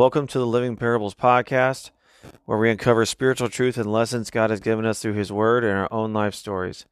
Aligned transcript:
Welcome 0.00 0.28
to 0.28 0.38
the 0.38 0.46
Living 0.46 0.76
Parables 0.76 1.14
podcast, 1.14 1.90
where 2.46 2.56
we 2.56 2.70
uncover 2.70 3.04
spiritual 3.04 3.50
truth 3.50 3.76
and 3.76 3.92
lessons 3.92 4.30
God 4.30 4.48
has 4.48 4.58
given 4.58 4.86
us 4.86 5.02
through 5.02 5.12
His 5.12 5.30
Word 5.30 5.62
and 5.62 5.76
our 5.76 5.92
own 5.92 6.14
life 6.14 6.34
stories. 6.34 6.86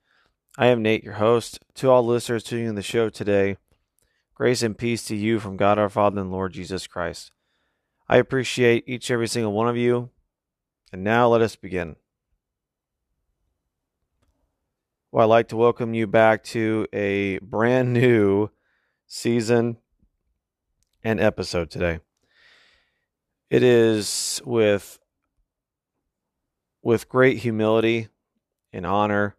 I 0.58 0.66
am 0.66 0.82
Nate, 0.82 1.04
your 1.04 1.14
host. 1.14 1.58
To 1.76 1.88
all 1.88 2.04
listeners 2.04 2.44
tuning 2.44 2.66
in 2.66 2.74
the 2.74 2.82
show 2.82 3.08
today, 3.08 3.56
grace 4.34 4.62
and 4.62 4.76
peace 4.76 5.04
to 5.04 5.16
you 5.16 5.40
from 5.40 5.56
God 5.56 5.78
our 5.78 5.88
Father 5.88 6.20
and 6.20 6.30
Lord 6.30 6.52
Jesus 6.52 6.86
Christ. 6.86 7.32
I 8.10 8.18
appreciate 8.18 8.84
each 8.86 9.08
and 9.08 9.14
every 9.14 9.28
single 9.28 9.52
one 9.52 9.68
of 9.68 9.76
you. 9.78 10.10
And 10.92 11.02
now 11.02 11.28
let 11.28 11.40
us 11.40 11.56
begin. 11.56 11.96
Well, 15.10 15.24
I'd 15.24 15.34
like 15.34 15.48
to 15.48 15.56
welcome 15.56 15.94
you 15.94 16.06
back 16.06 16.44
to 16.44 16.86
a 16.92 17.38
brand 17.38 17.90
new 17.94 18.50
season 19.06 19.78
and 21.02 21.18
episode 21.18 21.70
today. 21.70 22.00
It 23.50 23.62
is 23.62 24.42
with 24.44 24.98
with 26.82 27.08
great 27.08 27.38
humility 27.38 28.08
and 28.72 28.84
honor 28.84 29.36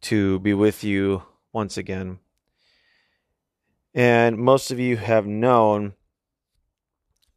to 0.00 0.38
be 0.40 0.54
with 0.54 0.82
you 0.82 1.22
once 1.52 1.76
again. 1.76 2.18
And 3.94 4.38
most 4.38 4.70
of 4.70 4.78
you 4.78 4.96
have 4.96 5.26
known 5.26 5.94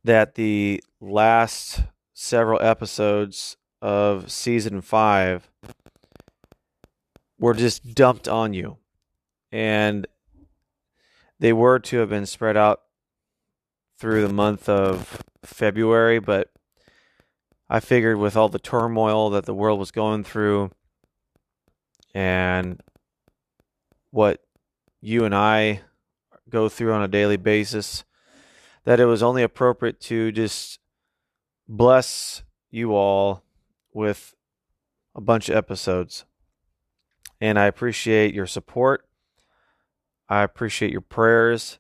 that 0.04 0.36
the 0.36 0.84
last 1.00 1.82
several 2.14 2.62
episodes 2.62 3.58
of 3.82 4.32
season 4.32 4.82
5 4.82 5.50
were 7.40 7.54
just 7.54 7.94
dumped 7.94 8.28
on 8.28 8.54
you. 8.54 8.78
And 9.52 10.08
they 11.40 11.52
were 11.52 11.80
to 11.80 11.98
have 11.98 12.10
been 12.10 12.26
spread 12.26 12.56
out 12.56 12.82
through 14.02 14.26
the 14.26 14.34
month 14.34 14.68
of 14.68 15.22
February, 15.44 16.18
but 16.18 16.50
I 17.70 17.80
figured 17.80 18.18
with 18.18 18.36
all 18.36 18.50
the 18.50 18.58
turmoil 18.58 19.30
that 19.30 19.46
the 19.46 19.54
world 19.54 19.78
was 19.78 19.92
going 19.92 20.24
through 20.24 20.72
and 22.12 22.82
what 24.10 24.44
you 25.02 25.24
and 25.24 25.36
I 25.36 25.82
go 26.50 26.68
through 26.68 26.94
on 26.94 27.04
a 27.04 27.08
daily 27.08 27.38
basis, 27.38 28.04
that 28.86 29.00
it 29.00 29.06
was 29.06 29.22
only 29.22 29.44
appropriate 29.44 30.02
to 30.02 30.32
just 30.32 30.80
bless 31.68 32.42
you 32.72 32.96
all 32.96 33.44
with 33.94 34.34
a 35.14 35.22
bunch 35.22 35.48
of 35.48 35.56
episodes. 35.56 36.26
And 37.40 37.60
I 37.60 37.66
appreciate 37.66 38.34
your 38.34 38.48
support. 38.48 39.08
I 40.28 40.42
appreciate 40.42 40.92
your 40.92 41.02
prayers. 41.02 41.78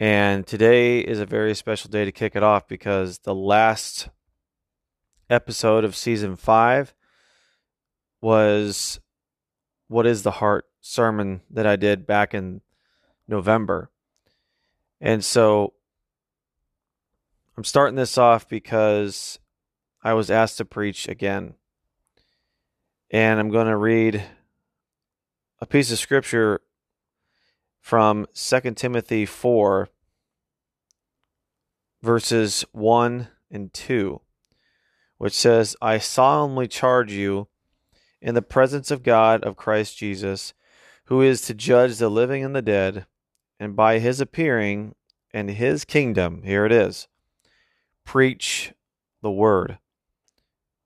And 0.00 0.46
today 0.46 1.00
is 1.00 1.20
a 1.20 1.26
very 1.26 1.54
special 1.54 1.90
day 1.90 2.06
to 2.06 2.10
kick 2.10 2.34
it 2.34 2.42
off 2.42 2.66
because 2.66 3.18
the 3.18 3.34
last 3.34 4.08
episode 5.28 5.84
of 5.84 5.94
season 5.94 6.36
five 6.36 6.94
was 8.22 8.98
What 9.88 10.06
is 10.06 10.22
the 10.22 10.30
Heart 10.30 10.64
sermon 10.80 11.42
that 11.50 11.66
I 11.66 11.76
did 11.76 12.06
back 12.06 12.32
in 12.32 12.62
November. 13.28 13.90
And 15.02 15.22
so 15.22 15.74
I'm 17.58 17.64
starting 17.64 17.96
this 17.96 18.16
off 18.16 18.48
because 18.48 19.38
I 20.02 20.14
was 20.14 20.30
asked 20.30 20.56
to 20.56 20.64
preach 20.64 21.08
again. 21.08 21.56
And 23.10 23.38
I'm 23.38 23.50
going 23.50 23.66
to 23.66 23.76
read 23.76 24.24
a 25.60 25.66
piece 25.66 25.92
of 25.92 25.98
scripture 25.98 26.62
from 27.80 28.26
2 28.34 28.60
Timothy 28.74 29.26
4, 29.26 29.88
verses 32.02 32.64
1 32.72 33.28
and 33.50 33.72
2, 33.72 34.20
which 35.18 35.32
says, 35.32 35.76
I 35.80 35.98
solemnly 35.98 36.68
charge 36.68 37.12
you 37.12 37.48
in 38.20 38.34
the 38.34 38.42
presence 38.42 38.90
of 38.90 39.02
God 39.02 39.42
of 39.42 39.56
Christ 39.56 39.96
Jesus, 39.96 40.52
who 41.06 41.22
is 41.22 41.42
to 41.42 41.54
judge 41.54 41.98
the 41.98 42.10
living 42.10 42.44
and 42.44 42.54
the 42.54 42.62
dead, 42.62 43.06
and 43.58 43.74
by 43.74 43.98
his 43.98 44.20
appearing 44.20 44.94
and 45.32 45.50
his 45.50 45.84
kingdom, 45.84 46.42
here 46.42 46.64
it 46.64 46.72
is, 46.72 47.08
preach 48.04 48.72
the 49.22 49.30
word. 49.30 49.78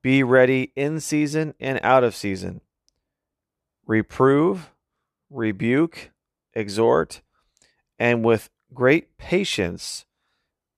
Be 0.01 0.23
ready 0.23 0.71
in 0.75 0.99
season 0.99 1.55
and 1.59 1.79
out 1.81 2.03
of 2.03 2.15
season. 2.15 2.61
Reprove, 3.87 4.71
rebuke, 5.29 6.11
exhort, 6.55 7.21
and 7.99 8.23
with 8.23 8.49
great 8.73 9.17
patience 9.17 10.05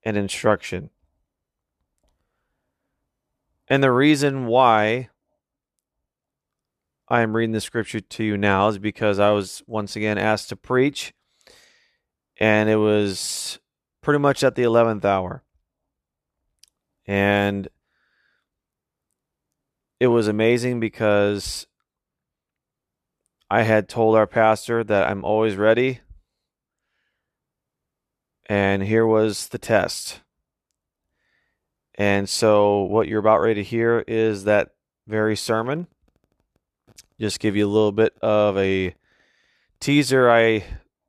and 0.02 0.16
instruction. 0.16 0.90
And 3.68 3.82
the 3.82 3.92
reason 3.92 4.46
why 4.46 5.10
I 7.08 7.22
am 7.22 7.34
reading 7.34 7.52
the 7.52 7.60
scripture 7.60 8.00
to 8.00 8.24
you 8.24 8.36
now 8.36 8.68
is 8.68 8.78
because 8.78 9.18
I 9.18 9.30
was 9.30 9.62
once 9.66 9.96
again 9.96 10.18
asked 10.18 10.50
to 10.50 10.56
preach, 10.56 11.14
and 12.38 12.68
it 12.68 12.76
was 12.76 13.58
pretty 14.02 14.18
much 14.18 14.44
at 14.44 14.54
the 14.54 14.62
11th 14.62 15.04
hour. 15.04 15.42
And 17.06 17.68
it 20.00 20.08
was 20.08 20.28
amazing 20.28 20.80
because 20.80 21.66
I 23.50 23.62
had 23.62 23.88
told 23.88 24.14
our 24.14 24.26
pastor 24.26 24.84
that 24.84 25.08
I'm 25.08 25.24
always 25.24 25.56
ready. 25.56 26.00
And 28.46 28.82
here 28.82 29.06
was 29.06 29.48
the 29.48 29.58
test. 29.58 30.20
And 31.94 32.28
so, 32.28 32.82
what 32.82 33.08
you're 33.08 33.20
about 33.20 33.40
ready 33.40 33.54
to 33.56 33.64
hear 33.64 34.04
is 34.06 34.44
that 34.44 34.70
very 35.06 35.36
sermon. 35.36 35.88
Just 37.20 37.40
give 37.40 37.56
you 37.56 37.66
a 37.66 37.68
little 37.68 37.92
bit 37.92 38.16
of 38.22 38.56
a 38.56 38.94
teaser. 39.80 40.30
I 40.30 40.64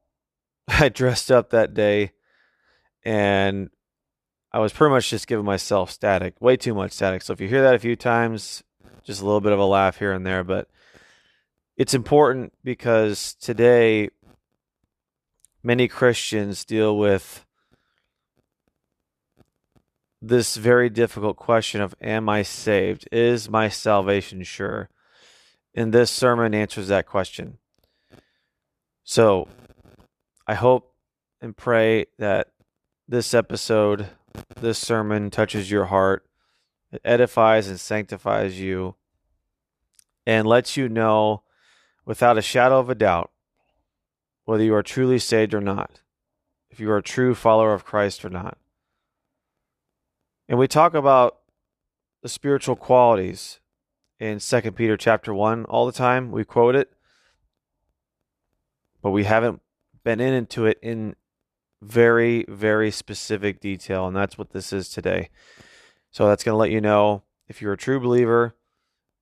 I 0.68 0.90
dressed 0.90 1.32
up 1.32 1.52
that 1.52 1.74
day, 1.74 2.12
and 3.04 3.70
I 4.52 4.60
was 4.60 4.74
pretty 4.74 4.92
much 4.92 5.10
just 5.10 5.28
giving 5.28 5.46
myself 5.46 5.92
static, 5.92 6.42
way 6.42 6.58
too 6.58 6.74
much 6.74 6.94
static. 6.94 7.22
So 7.22 7.34
if 7.34 7.42
you 7.42 7.48
hear 7.48 7.62
that 7.62 7.76
a 7.76 7.80
few 7.80 7.96
times, 7.96 8.64
just 9.04 9.22
a 9.22 9.26
little 9.26 9.42
bit 9.42 9.54
of 9.54 9.60
a 9.60 9.66
laugh 9.66 10.00
here 10.00 10.12
and 10.12 10.26
there, 10.26 10.44
but 10.44 10.70
it's 11.80 11.94
important 11.94 12.52
because 12.62 13.36
today 13.36 14.10
many 15.64 15.88
Christians 15.88 16.66
deal 16.66 16.98
with 16.98 17.46
this 20.22 20.58
very 20.58 20.90
difficult 20.90 21.38
question 21.38 21.80
of 21.80 21.96
am 22.02 22.28
I 22.28 22.42
saved? 22.42 23.08
Is 23.14 23.50
my 23.50 23.70
salvation 23.70 24.44
sure? 24.44 24.90
And 25.74 25.94
this 25.94 26.12
sermon 26.12 26.54
answers 26.54 26.90
that 26.90 27.08
question. 27.08 27.60
So 29.06 29.48
I 30.46 30.56
hope 30.56 30.94
and 31.40 31.56
pray 31.56 32.08
that 32.18 32.50
this 33.08 33.34
episode, 33.34 34.08
this 34.60 34.78
sermon 34.78 35.30
touches 35.30 35.72
your 35.72 35.86
heart, 35.86 36.26
it 36.92 37.00
edifies 37.06 37.70
and 37.70 37.80
sanctifies 37.80 38.60
you, 38.60 38.96
and 40.26 40.46
lets 40.46 40.76
you 40.76 40.90
know 40.90 41.44
without 42.10 42.40
a 42.40 42.42
shadow 42.42 42.80
of 42.80 42.90
a 42.90 42.96
doubt 42.96 43.30
whether 44.46 44.64
you 44.64 44.74
are 44.74 44.82
truly 44.82 45.20
saved 45.20 45.54
or 45.54 45.62
not, 45.62 46.02
if 46.72 46.80
you 46.80 46.90
are 46.90 46.98
a 46.98 47.04
true 47.04 47.36
follower 47.36 47.72
of 47.72 47.86
Christ 47.86 48.26
or 48.26 48.30
not. 48.30 48.58
And 50.48 50.58
we 50.58 50.68
talk 50.68 50.96
about 50.96 51.38
the 52.24 52.28
spiritual 52.28 52.76
qualities 52.76 53.60
in 54.20 54.40
2 54.40 54.72
Peter 54.72 54.98
chapter 54.98 55.36
1 55.36 55.66
all 55.66 55.86
the 55.86 55.92
time. 55.92 56.32
We 56.32 56.44
quote 56.44 56.76
it, 56.76 56.92
but 59.04 59.12
we 59.12 59.26
haven't 59.26 59.62
been 60.04 60.20
into 60.20 60.66
it 60.66 60.80
in 60.82 61.16
very, 61.80 62.44
very 62.50 62.90
specific 62.90 63.60
detail. 63.60 64.08
And 64.08 64.16
that's 64.16 64.36
what 64.36 64.50
this 64.50 64.74
is 64.74 64.90
today. 64.90 65.30
So 66.10 66.28
that's 66.28 66.44
going 66.44 66.54
to 66.54 66.58
let 66.58 66.72
you 66.72 66.82
know 66.82 67.22
if 67.48 67.62
you're 67.62 67.74
a 67.74 67.78
true 67.78 68.00
believer 68.00 68.56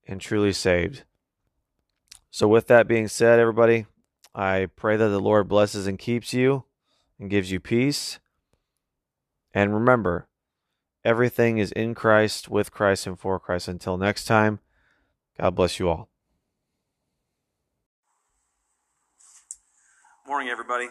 and 0.07 0.21
truly 0.21 0.53
saved. 0.53 1.03
So, 2.29 2.47
with 2.47 2.67
that 2.67 2.87
being 2.87 3.07
said, 3.07 3.39
everybody, 3.39 3.85
I 4.35 4.67
pray 4.75 4.97
that 4.97 5.07
the 5.09 5.19
Lord 5.19 5.47
blesses 5.47 5.87
and 5.87 5.97
keeps 5.97 6.33
you 6.33 6.65
and 7.19 7.29
gives 7.29 7.51
you 7.51 7.59
peace. 7.59 8.19
And 9.53 9.73
remember, 9.73 10.27
everything 11.03 11.57
is 11.57 11.71
in 11.71 11.95
Christ, 11.95 12.49
with 12.49 12.71
Christ, 12.71 13.07
and 13.07 13.19
for 13.19 13.39
Christ. 13.39 13.67
Until 13.67 13.97
next 13.97 14.25
time, 14.25 14.59
God 15.39 15.55
bless 15.55 15.79
you 15.79 15.89
all. 15.89 16.09
Morning, 20.27 20.49
everybody. 20.49 20.87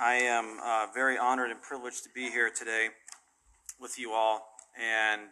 I 0.00 0.14
am 0.14 0.58
uh, 0.62 0.86
very 0.92 1.16
honored 1.16 1.50
and 1.50 1.62
privileged 1.62 2.02
to 2.04 2.10
be 2.14 2.30
here 2.30 2.50
today 2.50 2.88
with 3.80 3.98
you 3.98 4.12
all. 4.12 4.42
And 4.80 5.22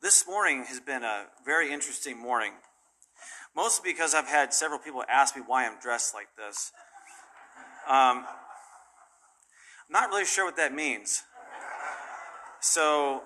this 0.00 0.26
morning 0.26 0.64
has 0.64 0.80
been 0.80 1.02
a 1.02 1.24
very 1.44 1.72
interesting 1.72 2.16
morning, 2.18 2.52
mostly 3.56 3.90
because 3.90 4.14
I've 4.14 4.28
had 4.28 4.54
several 4.54 4.78
people 4.78 5.02
ask 5.08 5.34
me 5.36 5.42
why 5.44 5.66
I'm 5.66 5.78
dressed 5.80 6.14
like 6.14 6.28
this. 6.36 6.70
Um, 7.88 8.24
I'm 9.88 9.92
not 9.92 10.08
really 10.10 10.24
sure 10.24 10.44
what 10.44 10.56
that 10.56 10.72
means. 10.72 11.22
So 12.60 13.22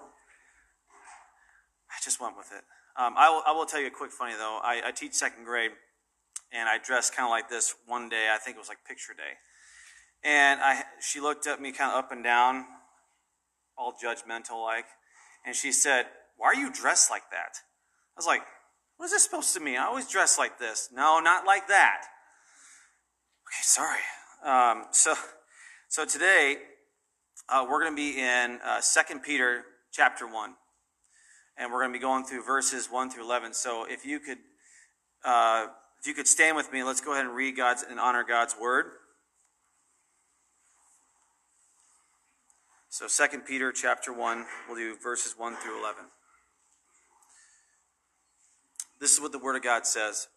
I 1.90 1.94
just 2.02 2.20
went 2.20 2.36
with 2.36 2.52
it. 2.52 2.64
Um, 2.96 3.14
I, 3.16 3.28
will, 3.28 3.42
I 3.46 3.52
will 3.52 3.66
tell 3.66 3.80
you 3.80 3.88
a 3.88 3.90
quick 3.90 4.10
funny 4.10 4.34
though. 4.34 4.58
I, 4.62 4.82
I 4.86 4.92
teach 4.92 5.12
second 5.12 5.44
grade, 5.44 5.72
and 6.52 6.69
I 6.69 6.78
dressed 6.78 7.14
kind 7.14 7.26
of 7.26 7.30
like 7.30 7.50
this 7.50 7.74
one 7.86 8.08
day. 8.08 8.28
I 8.32 8.38
think 8.38 8.56
it 8.56 8.60
was 8.60 8.69
like 8.69 8.78
picture 8.86 9.12
day, 9.12 9.38
and 10.22 10.60
I 10.62 10.84
she 11.00 11.20
looked 11.20 11.46
at 11.46 11.60
me 11.60 11.72
kind 11.72 11.90
of 11.90 11.98
up 11.98 12.12
and 12.12 12.22
down, 12.22 12.66
all 13.76 13.92
judgmental 13.92 14.62
like, 14.62 14.84
and 15.46 15.56
she 15.56 15.72
said, 15.72 16.06
"Why 16.42 16.48
are 16.48 16.56
you 16.56 16.72
dressed 16.72 17.08
like 17.08 17.30
that?" 17.30 17.58
I 18.16 18.16
was 18.16 18.26
like, 18.26 18.42
"What 18.96 19.06
is 19.06 19.12
this 19.12 19.22
supposed 19.22 19.54
to 19.54 19.60
mean? 19.60 19.78
I 19.78 19.84
always 19.84 20.08
dress 20.08 20.38
like 20.38 20.58
this." 20.58 20.88
No, 20.92 21.20
not 21.20 21.46
like 21.46 21.68
that. 21.68 22.02
Okay, 23.46 23.62
sorry. 23.62 24.00
Um, 24.44 24.86
so, 24.90 25.14
so 25.88 26.04
today 26.04 26.56
uh, 27.48 27.64
we're 27.70 27.80
going 27.80 27.92
to 27.92 27.96
be 27.96 28.18
in 28.18 28.58
uh, 28.64 28.80
Second 28.80 29.22
Peter 29.22 29.62
chapter 29.92 30.26
one, 30.26 30.54
and 31.56 31.70
we're 31.70 31.80
going 31.80 31.92
to 31.92 31.96
be 31.96 32.02
going 32.02 32.24
through 32.24 32.42
verses 32.42 32.88
one 32.90 33.08
through 33.08 33.22
eleven. 33.22 33.54
So, 33.54 33.86
if 33.88 34.04
you 34.04 34.18
could, 34.18 34.38
uh, 35.24 35.66
if 36.00 36.08
you 36.08 36.14
could 36.14 36.26
stand 36.26 36.56
with 36.56 36.72
me, 36.72 36.82
let's 36.82 37.00
go 37.00 37.12
ahead 37.12 37.24
and 37.24 37.36
read 37.36 37.56
God's 37.56 37.84
and 37.88 38.00
honor 38.00 38.24
God's 38.24 38.56
word. 38.60 38.86
So, 42.88 43.06
Second 43.06 43.42
Peter 43.42 43.70
chapter 43.70 44.12
one, 44.12 44.46
we'll 44.66 44.76
do 44.76 44.96
verses 45.00 45.34
one 45.38 45.54
through 45.54 45.78
eleven. 45.78 46.06
This 49.02 49.14
is 49.14 49.20
what 49.20 49.32
the 49.32 49.38
Word 49.40 49.56
of 49.56 49.64
God 49.64 49.84
says. 49.84 50.28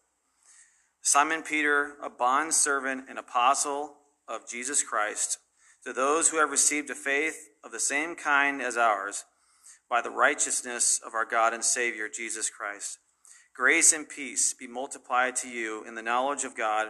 Simon 1.00 1.42
Peter, 1.42 1.94
a 2.02 2.10
bond 2.10 2.52
servant 2.52 3.04
and 3.08 3.16
apostle 3.16 3.94
of 4.26 4.50
Jesus 4.50 4.82
Christ, 4.82 5.38
to 5.84 5.92
those 5.92 6.30
who 6.30 6.38
have 6.38 6.50
received 6.50 6.90
a 6.90 6.96
faith 6.96 7.48
of 7.62 7.70
the 7.70 7.78
same 7.78 8.16
kind 8.16 8.60
as 8.60 8.76
ours, 8.76 9.24
by 9.88 10.02
the 10.02 10.10
righteousness 10.10 11.00
of 11.06 11.14
our 11.14 11.24
God 11.24 11.54
and 11.54 11.62
Savior, 11.62 12.08
Jesus 12.08 12.50
Christ. 12.50 12.98
Grace 13.54 13.92
and 13.92 14.08
peace 14.08 14.52
be 14.52 14.66
multiplied 14.66 15.36
to 15.36 15.48
you 15.48 15.84
in 15.84 15.94
the 15.94 16.02
knowledge 16.02 16.42
of 16.42 16.56
God 16.56 16.88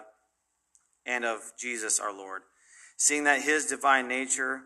and 1.04 1.26
of 1.26 1.52
Jesus 1.58 2.00
our 2.00 2.16
Lord, 2.16 2.40
seeing 2.96 3.24
that 3.24 3.42
his 3.42 3.66
divine 3.66 4.08
nature, 4.08 4.62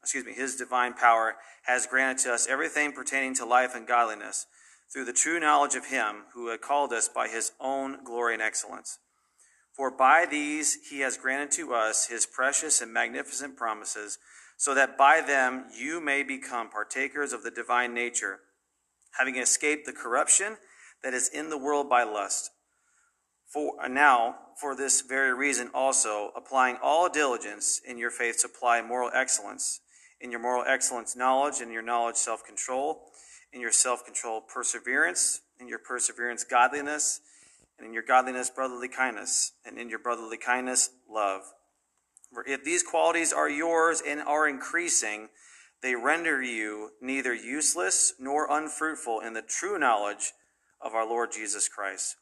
excuse 0.00 0.24
me, 0.24 0.32
his 0.32 0.54
divine 0.54 0.94
power 0.94 1.34
has 1.64 1.88
granted 1.88 2.22
to 2.22 2.32
us 2.32 2.46
everything 2.46 2.92
pertaining 2.92 3.34
to 3.34 3.44
life 3.44 3.74
and 3.74 3.84
godliness 3.84 4.46
through 4.92 5.04
the 5.06 5.12
true 5.12 5.40
knowledge 5.40 5.74
of 5.74 5.86
him 5.86 6.24
who 6.34 6.48
had 6.48 6.60
called 6.60 6.92
us 6.92 7.08
by 7.08 7.28
his 7.28 7.52
own 7.58 8.04
glory 8.04 8.34
and 8.34 8.42
excellence. 8.42 8.98
For 9.74 9.90
by 9.90 10.26
these 10.26 10.76
he 10.90 11.00
has 11.00 11.16
granted 11.16 11.50
to 11.52 11.72
us 11.72 12.06
his 12.06 12.26
precious 12.26 12.82
and 12.82 12.92
magnificent 12.92 13.56
promises, 13.56 14.18
so 14.58 14.74
that 14.74 14.98
by 14.98 15.22
them 15.22 15.64
you 15.74 16.00
may 16.00 16.22
become 16.22 16.68
partakers 16.68 17.32
of 17.32 17.42
the 17.42 17.50
divine 17.50 17.94
nature, 17.94 18.40
having 19.18 19.36
escaped 19.36 19.86
the 19.86 19.92
corruption 19.92 20.58
that 21.02 21.14
is 21.14 21.28
in 21.28 21.48
the 21.48 21.58
world 21.58 21.88
by 21.88 22.02
lust. 22.02 22.50
For 23.50 23.88
now, 23.88 24.36
for 24.60 24.76
this 24.76 25.00
very 25.00 25.32
reason 25.34 25.70
also, 25.74 26.32
applying 26.36 26.76
all 26.82 27.08
diligence 27.08 27.80
in 27.86 27.98
your 27.98 28.10
faith, 28.10 28.38
supply 28.38 28.82
moral 28.82 29.10
excellence, 29.14 29.80
in 30.20 30.30
your 30.30 30.40
moral 30.40 30.64
excellence 30.66 31.16
knowledge, 31.16 31.60
in 31.60 31.70
your 31.70 31.82
knowledge 31.82 32.16
self 32.16 32.44
control 32.44 33.06
in 33.52 33.60
your 33.60 33.72
self 33.72 34.04
control, 34.04 34.40
perseverance, 34.40 35.40
in 35.60 35.68
your 35.68 35.78
perseverance, 35.78 36.44
godliness, 36.44 37.20
and 37.78 37.86
in 37.86 37.92
your 37.92 38.02
godliness, 38.02 38.50
brotherly 38.50 38.88
kindness, 38.88 39.52
and 39.64 39.78
in 39.78 39.88
your 39.88 39.98
brotherly 39.98 40.36
kindness, 40.36 40.90
love. 41.08 41.42
For 42.32 42.44
if 42.46 42.64
these 42.64 42.82
qualities 42.82 43.32
are 43.32 43.50
yours 43.50 44.02
and 44.06 44.20
are 44.20 44.48
increasing, 44.48 45.28
they 45.82 45.94
render 45.94 46.42
you 46.42 46.90
neither 47.00 47.34
useless 47.34 48.14
nor 48.18 48.46
unfruitful 48.50 49.20
in 49.20 49.34
the 49.34 49.42
true 49.42 49.78
knowledge 49.78 50.32
of 50.80 50.94
our 50.94 51.06
Lord 51.06 51.32
Jesus 51.32 51.68
Christ. 51.68 52.16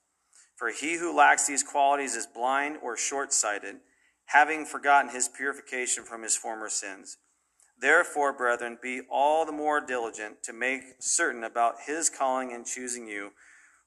For 0.56 0.70
he 0.70 0.96
who 0.96 1.16
lacks 1.16 1.46
these 1.46 1.62
qualities 1.62 2.14
is 2.14 2.26
blind 2.26 2.78
or 2.82 2.96
short 2.96 3.32
sighted, 3.32 3.76
having 4.26 4.64
forgotten 4.64 5.10
his 5.10 5.28
purification 5.28 6.04
from 6.04 6.22
his 6.22 6.36
former 6.36 6.68
sins. 6.68 7.18
Therefore, 7.80 8.32
brethren, 8.34 8.78
be 8.82 9.00
all 9.10 9.46
the 9.46 9.52
more 9.52 9.80
diligent 9.80 10.42
to 10.42 10.52
make 10.52 10.82
certain 10.98 11.44
about 11.44 11.76
his 11.86 12.10
calling 12.10 12.52
and 12.52 12.66
choosing 12.66 13.06
you. 13.06 13.30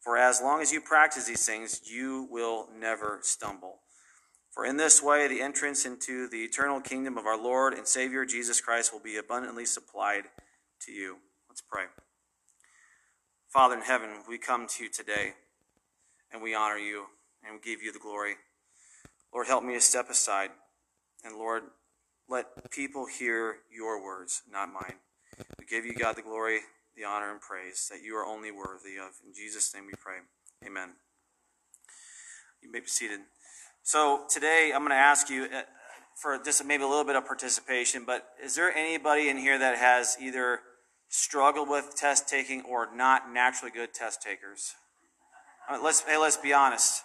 For 0.01 0.17
as 0.17 0.41
long 0.41 0.61
as 0.61 0.71
you 0.71 0.81
practice 0.81 1.27
these 1.27 1.45
things, 1.45 1.81
you 1.85 2.27
will 2.31 2.67
never 2.75 3.19
stumble. 3.21 3.79
For 4.51 4.65
in 4.65 4.77
this 4.77 5.01
way, 5.01 5.27
the 5.27 5.41
entrance 5.41 5.85
into 5.85 6.27
the 6.27 6.43
eternal 6.43 6.81
kingdom 6.81 7.17
of 7.17 7.25
our 7.25 7.41
Lord 7.41 7.73
and 7.73 7.87
Savior 7.87 8.25
Jesus 8.25 8.59
Christ 8.59 8.91
will 8.91 8.99
be 8.99 9.17
abundantly 9.17 9.65
supplied 9.65 10.23
to 10.81 10.91
you. 10.91 11.17
Let's 11.47 11.61
pray. 11.61 11.85
Father 13.49 13.75
in 13.75 13.81
heaven, 13.81 14.09
we 14.27 14.39
come 14.39 14.67
to 14.67 14.83
you 14.83 14.89
today 14.89 15.33
and 16.31 16.41
we 16.41 16.55
honor 16.55 16.77
you 16.77 17.05
and 17.43 17.53
we 17.53 17.59
give 17.71 17.83
you 17.83 17.91
the 17.91 17.99
glory. 17.99 18.35
Lord, 19.31 19.47
help 19.47 19.63
me 19.63 19.73
to 19.75 19.81
step 19.81 20.09
aside. 20.09 20.49
And 21.23 21.37
Lord, 21.37 21.63
let 22.29 22.71
people 22.71 23.05
hear 23.05 23.57
your 23.71 24.03
words, 24.03 24.43
not 24.51 24.71
mine. 24.71 24.95
We 25.59 25.65
give 25.65 25.85
you, 25.85 25.93
God, 25.93 26.15
the 26.15 26.21
glory, 26.21 26.59
the 26.95 27.03
honor, 27.03 27.31
and 27.31 27.41
praise 27.41 27.89
that 27.91 28.01
you 28.03 28.15
are 28.15 28.25
only 28.25 28.51
worthy 28.51 28.97
of. 28.97 29.13
In 29.25 29.33
Jesus' 29.33 29.73
name 29.73 29.85
we 29.85 29.93
pray. 29.99 30.17
Amen. 30.65 30.89
You 32.61 32.71
may 32.71 32.79
be 32.79 32.87
seated. 32.87 33.19
So 33.83 34.25
today 34.29 34.71
I'm 34.73 34.81
going 34.81 34.91
to 34.91 34.95
ask 34.95 35.29
you 35.29 35.43
uh, 35.45 35.63
for 36.15 36.39
just 36.43 36.63
maybe 36.65 36.83
a 36.83 36.87
little 36.87 37.03
bit 37.03 37.15
of 37.15 37.25
participation, 37.25 38.03
but 38.05 38.27
is 38.41 38.55
there 38.55 38.71
anybody 38.71 39.27
in 39.27 39.37
here 39.37 39.59
that 39.59 39.77
has 39.77 40.15
either 40.21 40.59
struggled 41.09 41.69
with 41.69 41.95
test 41.95 42.29
taking 42.29 42.61
or 42.61 42.87
not 42.95 43.31
naturally 43.31 43.71
good 43.71 43.93
test 43.93 44.21
takers? 44.21 44.75
Mean, 45.69 45.83
let's 45.83 46.01
hey, 46.01 46.17
let's 46.17 46.37
be 46.37 46.53
honest. 46.53 47.03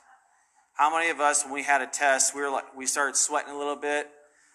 How 0.75 0.95
many 0.95 1.11
of 1.11 1.21
us, 1.21 1.45
when 1.45 1.55
we 1.55 1.65
had 1.65 1.83
a 1.83 1.87
test, 1.87 2.35
we 2.35 2.41
were 2.41 2.51
like 2.51 2.77
we 2.77 2.87
started 2.87 3.17
sweating 3.17 3.53
a 3.53 3.59
little 3.59 3.77
bit, 3.77 4.09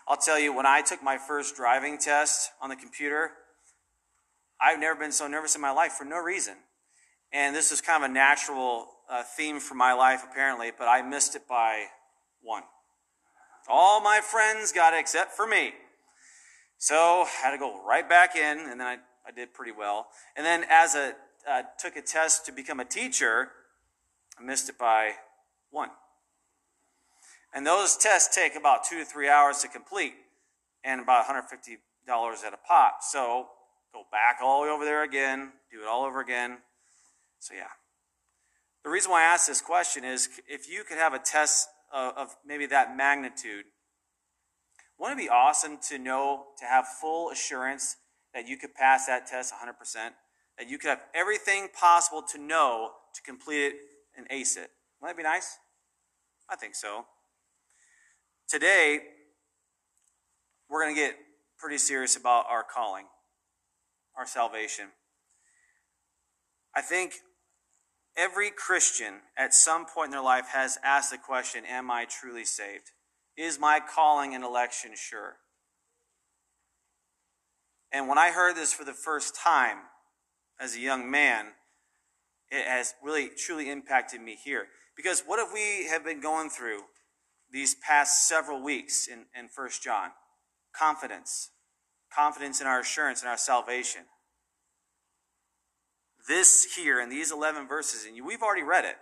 I'll 0.07 0.17
tell 0.17 0.39
you, 0.39 0.53
when 0.53 0.65
I 0.65 0.81
took 0.81 1.01
my 1.01 1.17
first 1.17 1.55
driving 1.55 1.97
test 1.97 2.51
on 2.61 2.69
the 2.69 2.75
computer, 2.75 3.31
I've 4.59 4.79
never 4.79 4.99
been 4.99 5.11
so 5.11 5.27
nervous 5.27 5.55
in 5.55 5.61
my 5.61 5.71
life 5.71 5.93
for 5.93 6.03
no 6.03 6.17
reason. 6.17 6.55
And 7.31 7.55
this 7.55 7.71
is 7.71 7.81
kind 7.81 8.03
of 8.03 8.09
a 8.09 8.13
natural 8.13 8.87
uh, 9.09 9.23
theme 9.23 9.59
for 9.59 9.75
my 9.75 9.93
life, 9.93 10.23
apparently, 10.29 10.71
but 10.77 10.85
I 10.85 11.01
missed 11.01 11.35
it 11.35 11.47
by 11.47 11.85
one. 12.41 12.63
All 13.67 14.01
my 14.01 14.19
friends 14.21 14.71
got 14.71 14.93
it 14.93 14.99
except 14.99 15.31
for 15.31 15.47
me. 15.47 15.71
So 16.77 17.25
I 17.25 17.29
had 17.41 17.51
to 17.51 17.57
go 17.57 17.81
right 17.85 18.07
back 18.07 18.35
in, 18.35 18.59
and 18.59 18.79
then 18.79 18.87
I, 18.87 18.97
I 19.25 19.31
did 19.33 19.53
pretty 19.53 19.71
well. 19.71 20.07
And 20.35 20.45
then 20.45 20.65
as 20.69 20.95
a 20.95 21.13
uh, 21.49 21.63
took 21.79 21.95
a 21.95 22.01
test 22.01 22.45
to 22.45 22.51
become 22.51 22.79
a 22.79 22.85
teacher, 22.85 23.49
I 24.39 24.43
missed 24.43 24.69
it 24.69 24.77
by 24.77 25.13
one. 25.71 25.89
And 27.53 27.65
those 27.65 27.95
tests 27.95 28.35
take 28.35 28.55
about 28.55 28.83
two 28.83 28.99
to 28.99 29.05
three 29.05 29.29
hours 29.29 29.59
to 29.59 29.67
complete 29.67 30.13
and 30.83 30.99
about 30.99 31.25
$150 31.25 32.45
at 32.45 32.53
a 32.53 32.57
pop. 32.67 32.97
So 33.01 33.47
go 33.93 34.03
back 34.11 34.39
all 34.41 34.61
the 34.61 34.67
way 34.67 34.73
over 34.73 34.85
there 34.85 35.03
again, 35.03 35.51
do 35.71 35.81
it 35.81 35.87
all 35.87 36.03
over 36.03 36.19
again. 36.19 36.57
So, 37.39 37.53
yeah. 37.53 37.67
The 38.83 38.89
reason 38.89 39.11
why 39.11 39.21
I 39.21 39.25
ask 39.25 39.47
this 39.47 39.61
question 39.61 40.03
is 40.03 40.29
if 40.47 40.69
you 40.69 40.83
could 40.83 40.97
have 40.97 41.13
a 41.13 41.19
test 41.19 41.69
of, 41.93 42.17
of 42.17 42.35
maybe 42.45 42.65
that 42.67 42.97
magnitude, 42.97 43.65
wouldn't 44.99 45.19
it 45.19 45.23
be 45.23 45.29
awesome 45.29 45.77
to 45.89 45.97
know, 45.97 46.45
to 46.59 46.65
have 46.65 46.85
full 46.87 47.29
assurance 47.29 47.97
that 48.33 48.47
you 48.47 48.57
could 48.57 48.73
pass 48.73 49.05
that 49.07 49.27
test 49.27 49.53
100%? 49.53 49.73
That 50.57 50.69
you 50.69 50.77
could 50.77 50.89
have 50.89 51.01
everything 51.13 51.67
possible 51.77 52.21
to 52.31 52.37
know 52.37 52.91
to 53.13 53.21
complete 53.21 53.67
it 53.67 53.73
and 54.17 54.27
ace 54.29 54.57
it. 54.57 54.69
Wouldn't 55.01 55.17
that 55.17 55.23
be 55.23 55.27
nice? 55.27 55.57
I 56.49 56.55
think 56.55 56.75
so. 56.75 57.05
Today, 58.53 58.99
we're 60.69 60.83
going 60.83 60.93
to 60.93 61.01
get 61.01 61.15
pretty 61.57 61.79
serious 61.79 62.15
about 62.15 62.45
our 62.47 62.63
calling, 62.63 63.05
our 64.15 64.27
salvation. 64.27 64.89
I 66.75 66.81
think 66.81 67.13
every 68.15 68.51
Christian 68.51 69.21
at 69.35 69.55
some 69.55 69.87
point 69.87 70.09
in 70.09 70.11
their 70.11 70.21
life 70.21 70.49
has 70.53 70.77
asked 70.83 71.09
the 71.09 71.17
question 71.17 71.63
Am 71.67 71.89
I 71.89 72.05
truly 72.05 72.45
saved? 72.45 72.91
Is 73.35 73.59
my 73.59 73.79
calling 73.79 74.35
and 74.35 74.43
election 74.43 74.91
sure? 74.95 75.37
And 77.91 78.07
when 78.07 78.19
I 78.19 78.29
heard 78.29 78.55
this 78.55 78.71
for 78.71 78.85
the 78.85 78.93
first 78.93 79.35
time 79.35 79.77
as 80.59 80.75
a 80.75 80.79
young 80.79 81.09
man, 81.09 81.53
it 82.51 82.67
has 82.67 82.93
really 83.03 83.31
truly 83.35 83.71
impacted 83.71 84.21
me 84.21 84.37
here. 84.45 84.67
Because 84.95 85.23
what 85.25 85.39
if 85.39 85.51
we 85.51 85.87
have 85.89 86.05
been 86.05 86.21
going 86.21 86.51
through 86.51 86.81
these 87.53 87.75
past 87.75 88.27
several 88.27 88.61
weeks 88.61 89.07
in, 89.07 89.25
in 89.37 89.47
1 89.55 89.69
John. 89.81 90.09
Confidence. 90.75 91.51
Confidence 92.13 92.59
in 92.59 92.67
our 92.67 92.79
assurance 92.79 93.21
and 93.21 93.29
our 93.29 93.37
salvation. 93.37 94.01
This 96.27 96.73
here 96.75 96.99
in 96.99 97.09
these 97.09 97.31
11 97.31 97.67
verses, 97.67 98.05
and 98.05 98.25
we've 98.25 98.41
already 98.41 98.63
read 98.63 98.85
it, 98.85 98.95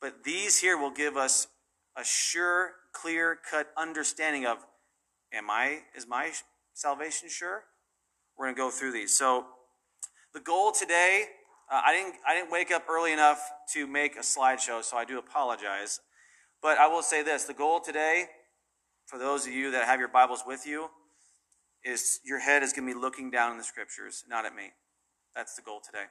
but 0.00 0.24
these 0.24 0.60
here 0.60 0.78
will 0.78 0.92
give 0.92 1.16
us 1.16 1.48
a 1.96 2.04
sure, 2.04 2.72
clear 2.92 3.36
cut 3.50 3.68
understanding 3.76 4.46
of 4.46 4.58
am 5.32 5.50
I, 5.50 5.80
is 5.96 6.06
my 6.06 6.30
salvation 6.74 7.28
sure? 7.28 7.64
We're 8.36 8.46
going 8.46 8.54
to 8.54 8.58
go 8.58 8.70
through 8.70 8.92
these. 8.92 9.16
So, 9.16 9.46
the 10.32 10.40
goal 10.40 10.70
today, 10.70 11.24
uh, 11.70 11.80
I 11.84 11.92
didn't 11.92 12.14
I 12.26 12.34
didn't 12.34 12.52
wake 12.52 12.70
up 12.70 12.84
early 12.88 13.12
enough 13.12 13.40
to 13.72 13.86
make 13.86 14.16
a 14.16 14.20
slideshow, 14.20 14.84
so 14.84 14.96
I 14.96 15.04
do 15.04 15.18
apologize. 15.18 16.00
But 16.62 16.78
I 16.78 16.86
will 16.86 17.02
say 17.02 17.22
this: 17.22 17.44
the 17.44 17.54
goal 17.54 17.80
today, 17.80 18.26
for 19.06 19.18
those 19.18 19.46
of 19.46 19.52
you 19.52 19.70
that 19.70 19.84
have 19.84 20.00
your 20.00 20.08
Bibles 20.08 20.42
with 20.46 20.66
you, 20.66 20.90
is 21.84 22.20
your 22.24 22.40
head 22.40 22.62
is 22.62 22.72
going 22.72 22.86
to 22.88 22.94
be 22.94 22.98
looking 22.98 23.30
down 23.30 23.52
in 23.52 23.58
the 23.58 23.64
Scriptures, 23.64 24.24
not 24.28 24.44
at 24.44 24.54
me. 24.54 24.72
That's 25.34 25.54
the 25.54 25.62
goal 25.62 25.80
today. 25.84 26.04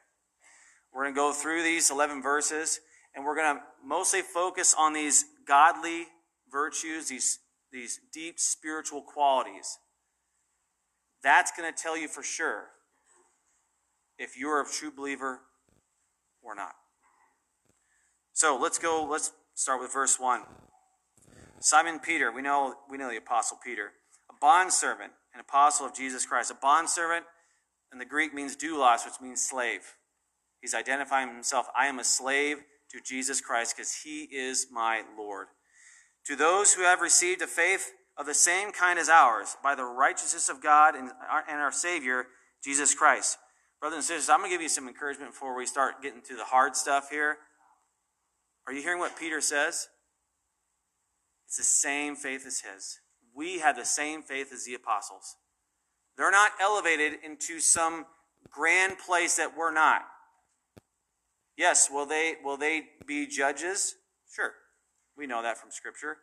We're 0.93 1.03
going 1.03 1.13
to 1.13 1.19
go 1.19 1.33
through 1.33 1.63
these 1.63 1.91
11 1.91 2.21
verses, 2.21 2.79
and 3.13 3.25
we're 3.25 3.35
going 3.35 3.57
to 3.57 3.61
mostly 3.85 4.21
focus 4.21 4.73
on 4.77 4.93
these 4.93 5.25
godly 5.47 6.05
virtues, 6.49 7.09
these, 7.09 7.39
these 7.71 7.99
deep 8.13 8.39
spiritual 8.39 9.01
qualities. 9.01 9.77
That's 11.23 11.51
going 11.51 11.71
to 11.71 11.77
tell 11.77 11.97
you 11.97 12.07
for 12.07 12.23
sure 12.23 12.69
if 14.17 14.37
you're 14.37 14.61
a 14.61 14.65
true 14.65 14.91
believer 14.91 15.41
or 16.41 16.55
not. 16.55 16.73
So 18.33 18.57
let's 18.59 18.79
go, 18.79 19.05
let's 19.09 19.31
start 19.57 19.81
with 19.81 19.91
verse 19.91 20.19
1. 20.19 20.41
Simon 21.59 21.97
Peter, 21.97 22.31
we 22.31 22.43
know, 22.43 22.75
we 22.89 22.97
know 22.97 23.09
the 23.09 23.17
Apostle 23.17 23.57
Peter, 23.63 23.91
a 24.29 24.33
bondservant, 24.39 25.11
an 25.33 25.39
apostle 25.39 25.87
of 25.87 25.95
Jesus 25.95 26.27
Christ. 26.27 26.51
A 26.51 26.53
bondservant 26.53 27.25
in 27.91 27.97
the 27.97 28.05
Greek 28.05 28.35
means 28.35 28.55
doulos, 28.55 29.03
which 29.03 29.19
means 29.19 29.41
slave. 29.41 29.95
He's 30.61 30.75
identifying 30.75 31.29
himself, 31.29 31.67
I 31.75 31.87
am 31.87 31.97
a 31.97 32.03
slave 32.03 32.57
to 32.91 32.99
Jesus 33.03 33.41
Christ 33.41 33.75
because 33.75 34.01
he 34.03 34.23
is 34.25 34.67
my 34.71 35.01
Lord. 35.17 35.47
To 36.27 36.35
those 36.35 36.75
who 36.75 36.83
have 36.83 37.01
received 37.01 37.41
a 37.41 37.47
faith 37.47 37.93
of 38.15 38.27
the 38.27 38.35
same 38.35 38.71
kind 38.71 38.99
as 38.99 39.09
ours, 39.09 39.57
by 39.63 39.73
the 39.73 39.85
righteousness 39.85 40.49
of 40.49 40.61
God 40.61 40.95
and 40.95 41.09
our, 41.29 41.43
and 41.49 41.59
our 41.59 41.71
Savior, 41.71 42.27
Jesus 42.63 42.93
Christ. 42.93 43.39
Brothers 43.79 43.97
and 43.97 44.05
sisters, 44.05 44.29
I'm 44.29 44.39
going 44.39 44.51
to 44.51 44.55
give 44.55 44.61
you 44.61 44.69
some 44.69 44.87
encouragement 44.87 45.31
before 45.31 45.57
we 45.57 45.65
start 45.65 46.03
getting 46.03 46.21
to 46.23 46.35
the 46.35 46.45
hard 46.45 46.75
stuff 46.75 47.09
here. 47.09 47.37
Are 48.67 48.73
you 48.73 48.81
hearing 48.81 48.99
what 48.99 49.17
Peter 49.17 49.39
says? 49.39 49.87
It's 51.47 51.57
the 51.57 51.63
same 51.63 52.17
faith 52.17 52.45
as 52.45 52.59
his. 52.59 52.99
We 53.33 53.59
have 53.59 53.77
the 53.77 53.85
same 53.85 54.21
faith 54.21 54.51
as 54.53 54.65
the 54.65 54.73
apostles. 54.73 55.37
They're 56.17 56.31
not 56.31 56.51
elevated 56.61 57.19
into 57.23 57.61
some 57.61 58.05
grand 58.49 58.97
place 58.97 59.37
that 59.37 59.55
we're 59.57 59.73
not. 59.73 60.01
Yes, 61.55 61.89
will 61.89 62.05
they 62.05 62.35
will 62.43 62.57
they 62.57 62.83
be 63.05 63.25
judges? 63.25 63.95
Sure. 64.29 64.51
We 65.17 65.25
know 65.27 65.41
that 65.41 65.57
from 65.57 65.71
scripture. 65.71 66.17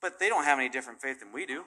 But 0.00 0.18
they 0.18 0.28
don't 0.28 0.44
have 0.44 0.58
any 0.58 0.68
different 0.68 1.00
faith 1.00 1.20
than 1.20 1.32
we 1.32 1.44
do. 1.46 1.64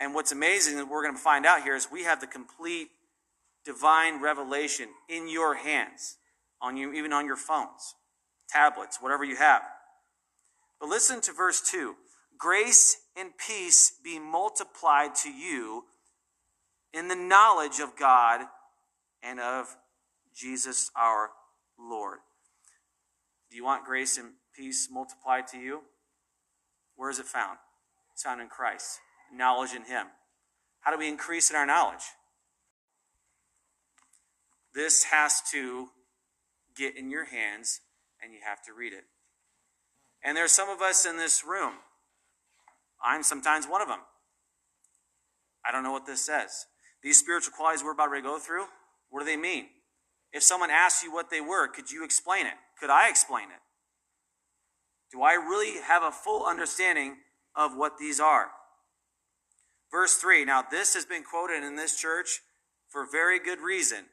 And 0.00 0.14
what's 0.14 0.32
amazing 0.32 0.76
that 0.76 0.88
we're 0.88 1.02
going 1.02 1.14
to 1.14 1.20
find 1.20 1.46
out 1.46 1.62
here 1.62 1.76
is 1.76 1.88
we 1.90 2.04
have 2.04 2.20
the 2.20 2.26
complete 2.26 2.88
divine 3.64 4.20
revelation 4.20 4.88
in 5.08 5.28
your 5.28 5.54
hands, 5.54 6.16
on 6.60 6.76
you, 6.76 6.92
even 6.92 7.12
on 7.12 7.26
your 7.26 7.36
phones, 7.36 7.94
tablets, 8.48 8.98
whatever 9.00 9.24
you 9.24 9.36
have. 9.36 9.62
But 10.80 10.88
listen 10.88 11.20
to 11.22 11.32
verse 11.32 11.62
2 11.70 11.94
Grace 12.38 12.96
and 13.16 13.30
peace 13.38 13.92
be 14.02 14.18
multiplied 14.18 15.14
to 15.14 15.30
you 15.30 15.84
in 16.92 17.08
the 17.08 17.14
knowledge 17.14 17.78
of 17.78 17.96
God 17.96 18.42
and 19.22 19.38
of 19.38 19.76
Jesus 20.34 20.90
our 20.96 21.30
Lord. 21.78 22.18
Do 23.50 23.56
you 23.56 23.64
want 23.64 23.84
grace 23.84 24.18
and 24.18 24.30
peace 24.56 24.88
multiplied 24.90 25.46
to 25.48 25.58
you? 25.58 25.82
Where 26.96 27.10
is 27.10 27.18
it 27.18 27.26
found? 27.26 27.58
It's 28.12 28.22
found 28.22 28.40
in 28.40 28.48
Christ. 28.48 28.98
Knowledge 29.32 29.74
in 29.74 29.84
Him. 29.84 30.06
How 30.80 30.90
do 30.90 30.98
we 30.98 31.08
increase 31.08 31.50
in 31.50 31.56
our 31.56 31.66
knowledge? 31.66 32.02
This 34.74 35.04
has 35.04 35.42
to 35.52 35.88
get 36.76 36.96
in 36.96 37.10
your 37.10 37.26
hands 37.26 37.80
and 38.22 38.32
you 38.32 38.40
have 38.44 38.62
to 38.64 38.72
read 38.72 38.92
it. 38.92 39.04
And 40.24 40.36
there 40.36 40.44
are 40.44 40.48
some 40.48 40.68
of 40.68 40.80
us 40.80 41.04
in 41.04 41.16
this 41.16 41.44
room. 41.44 41.74
I'm 43.02 43.22
sometimes 43.22 43.66
one 43.66 43.82
of 43.82 43.88
them. 43.88 43.98
I 45.64 45.72
don't 45.72 45.82
know 45.82 45.92
what 45.92 46.06
this 46.06 46.24
says. 46.24 46.66
These 47.02 47.18
spiritual 47.18 47.52
qualities 47.52 47.82
we're 47.82 47.92
about 47.92 48.14
to 48.14 48.22
go 48.22 48.38
through, 48.38 48.66
what 49.10 49.20
do 49.20 49.26
they 49.26 49.36
mean? 49.36 49.66
If 50.32 50.42
someone 50.42 50.70
asks 50.70 51.02
you 51.02 51.12
what 51.12 51.30
they 51.30 51.40
were, 51.40 51.68
could 51.68 51.90
you 51.90 52.04
explain 52.04 52.46
it? 52.46 52.54
Could 52.80 52.90
I 52.90 53.08
explain 53.08 53.44
it? 53.44 53.60
Do 55.12 55.22
I 55.22 55.34
really 55.34 55.80
have 55.82 56.02
a 56.02 56.10
full 56.10 56.46
understanding 56.46 57.16
of 57.54 57.76
what 57.76 57.98
these 57.98 58.18
are? 58.18 58.46
Verse 59.90 60.16
3. 60.16 60.46
Now, 60.46 60.62
this 60.62 60.94
has 60.94 61.04
been 61.04 61.22
quoted 61.22 61.62
in 61.62 61.76
this 61.76 61.96
church 61.96 62.40
for 62.88 63.06
very 63.10 63.38
good 63.38 63.60
reason. 63.60 64.06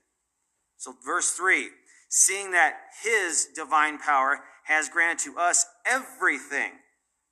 So, 0.79 0.95
verse 1.05 1.33
3 1.33 1.69
seeing 2.11 2.51
that 2.51 2.73
his 3.03 3.49
divine 3.53 3.99
power 3.99 4.39
has 4.63 4.89
granted 4.89 5.23
to 5.23 5.37
us 5.37 5.63
everything 5.85 6.71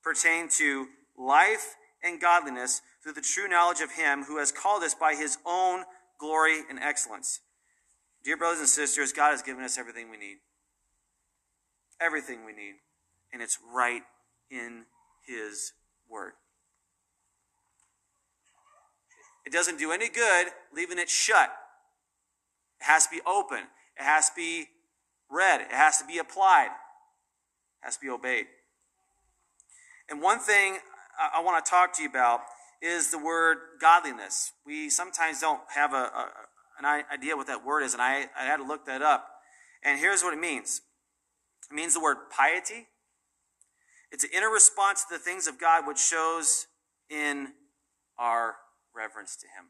pertaining 0.03 0.49
to 0.49 0.85
life 1.17 1.75
and 2.03 2.21
godliness 2.21 2.81
through 3.01 3.13
the 3.13 3.21
true 3.21 3.47
knowledge 3.47 3.81
of 3.81 3.93
him 3.93 4.23
who 4.25 4.37
has 4.37 4.51
called 4.51 4.83
us 4.83 4.93
by 4.93 5.15
his 5.15 5.39
own 5.47 5.83
glory 6.19 6.59
and 6.69 6.77
excellence. 6.77 7.39
Dear 8.23 8.37
brothers 8.37 8.59
and 8.59 8.69
sisters, 8.69 9.13
God 9.13 9.31
has 9.31 9.41
given 9.41 9.63
us 9.63 9.79
everything 9.79 10.11
we 10.11 10.17
need. 10.17 10.37
Everything 11.99 12.45
we 12.45 12.53
need. 12.53 12.75
And 13.33 13.41
it's 13.41 13.57
right 13.73 14.01
in 14.51 14.83
his 15.25 15.73
word. 16.07 16.33
It 19.45 19.53
doesn't 19.53 19.79
do 19.79 19.91
any 19.91 20.09
good 20.09 20.47
leaving 20.75 20.99
it 20.99 21.09
shut. 21.09 21.49
It 22.79 22.85
has 22.85 23.05
to 23.07 23.11
be 23.11 23.21
open. 23.25 23.59
It 23.59 24.03
has 24.03 24.29
to 24.29 24.35
be 24.35 24.65
read. 25.29 25.61
It 25.61 25.71
has 25.71 25.97
to 25.99 26.05
be 26.05 26.17
applied. 26.17 26.67
It 26.67 27.85
has 27.85 27.95
to 27.95 28.01
be 28.01 28.09
obeyed. 28.09 28.45
And 30.09 30.21
one 30.21 30.39
thing 30.39 30.77
I, 31.19 31.41
want 31.41 31.63
to 31.63 31.69
talk 31.69 31.93
to 31.97 32.03
you 32.03 32.09
about 32.09 32.41
is 32.81 33.11
the 33.11 33.17
word 33.17 33.57
godliness. 33.81 34.53
We 34.65 34.89
sometimes 34.89 35.41
don't 35.41 35.61
have 35.73 35.93
a, 35.93 35.95
a, 35.95 36.31
an 36.79 37.03
idea 37.11 37.35
what 37.35 37.47
that 37.47 37.65
word 37.65 37.81
is, 37.81 37.93
and 37.93 38.01
I, 38.01 38.27
I 38.39 38.45
had 38.45 38.57
to 38.57 38.63
look 38.63 38.85
that 38.85 39.01
up. 39.01 39.27
And 39.83 39.99
here's 39.99 40.23
what 40.23 40.33
it 40.33 40.39
means 40.39 40.81
it 41.69 41.75
means 41.75 41.93
the 41.93 41.99
word 41.99 42.17
piety. 42.29 42.87
It's 44.11 44.23
an 44.23 44.29
inner 44.33 44.49
response 44.49 45.03
to 45.03 45.15
the 45.15 45.19
things 45.19 45.47
of 45.47 45.59
God 45.59 45.85
which 45.85 45.99
shows 45.99 46.67
in 47.09 47.49
our 48.17 48.55
reverence 48.95 49.35
to 49.37 49.47
Him. 49.47 49.65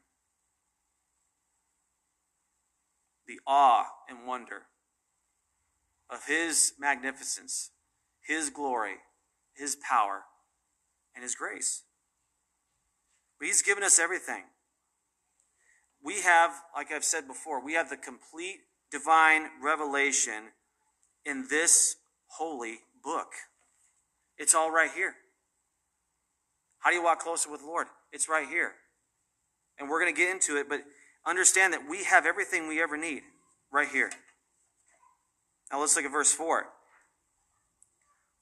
The 3.28 3.38
awe 3.46 3.84
and 4.08 4.26
wonder 4.26 4.62
of 6.10 6.24
His 6.26 6.72
magnificence, 6.80 7.70
His 8.26 8.50
glory, 8.50 8.96
His 9.54 9.76
power, 9.76 10.22
and 11.14 11.22
His 11.22 11.34
grace. 11.34 11.84
But 13.38 13.46
He's 13.46 13.62
given 13.62 13.84
us 13.84 13.98
everything. 13.98 14.44
We 16.02 16.22
have, 16.22 16.52
like 16.74 16.90
I've 16.90 17.04
said 17.04 17.28
before, 17.28 17.62
we 17.62 17.74
have 17.74 17.90
the 17.90 17.96
complete 17.96 18.60
divine 18.90 19.48
revelation 19.62 20.52
in 21.26 21.46
this 21.50 21.96
holy 22.38 22.78
book. 23.04 23.32
It's 24.38 24.54
all 24.54 24.70
right 24.70 24.90
here. 24.90 25.14
How 26.78 26.90
do 26.90 26.96
you 26.96 27.02
walk 27.02 27.18
closer 27.20 27.50
with 27.50 27.60
the 27.60 27.66
Lord? 27.66 27.88
It's 28.12 28.28
right 28.28 28.48
here. 28.48 28.72
And 29.78 29.88
we're 29.88 30.00
going 30.00 30.14
to 30.14 30.18
get 30.18 30.30
into 30.30 30.56
it, 30.56 30.68
but 30.68 30.80
understand 31.28 31.72
that 31.72 31.88
we 31.88 32.04
have 32.04 32.26
everything 32.26 32.66
we 32.66 32.82
ever 32.82 32.96
need 32.96 33.22
right 33.72 33.88
here. 33.88 34.10
Now 35.70 35.80
let's 35.80 35.94
look 35.94 36.04
at 36.04 36.12
verse 36.12 36.32
4. 36.32 36.66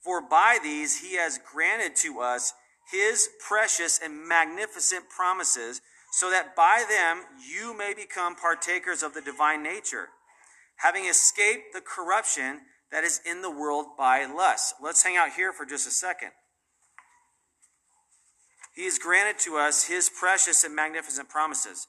For 0.02 0.23
by 0.23 0.59
these 0.62 1.00
he 1.00 1.16
has 1.16 1.40
granted 1.52 1.97
to 1.97 2.21
us 2.21 2.52
his 2.93 3.28
precious 3.47 3.99
and 4.02 4.26
magnificent 4.28 5.09
promises, 5.09 5.81
so 6.12 6.31
that 6.31 6.55
by 6.55 6.85
them 6.88 7.25
you 7.52 7.76
may 7.76 7.93
become 7.93 8.37
partakers 8.37 9.02
of 9.02 9.12
the 9.12 9.21
divine 9.21 9.62
nature, 9.62 10.09
having 10.76 11.07
escaped 11.07 11.73
the 11.73 11.81
corruption 11.81 12.61
that 12.93 13.02
is 13.02 13.21
in 13.28 13.43
the 13.43 13.50
world 13.50 13.87
by 13.99 14.25
lust. 14.25 14.76
Let's 14.81 15.02
hang 15.02 15.16
out 15.16 15.33
here 15.33 15.52
for 15.52 15.66
just 15.66 15.88
a 15.88 15.90
second. 15.90 16.31
He 18.75 18.85
has 18.85 18.99
granted 18.99 19.40
to 19.40 19.57
us 19.57 19.88
his 19.88 20.09
precious 20.09 20.62
and 20.62 20.76
magnificent 20.76 21.28
promises. 21.28 21.88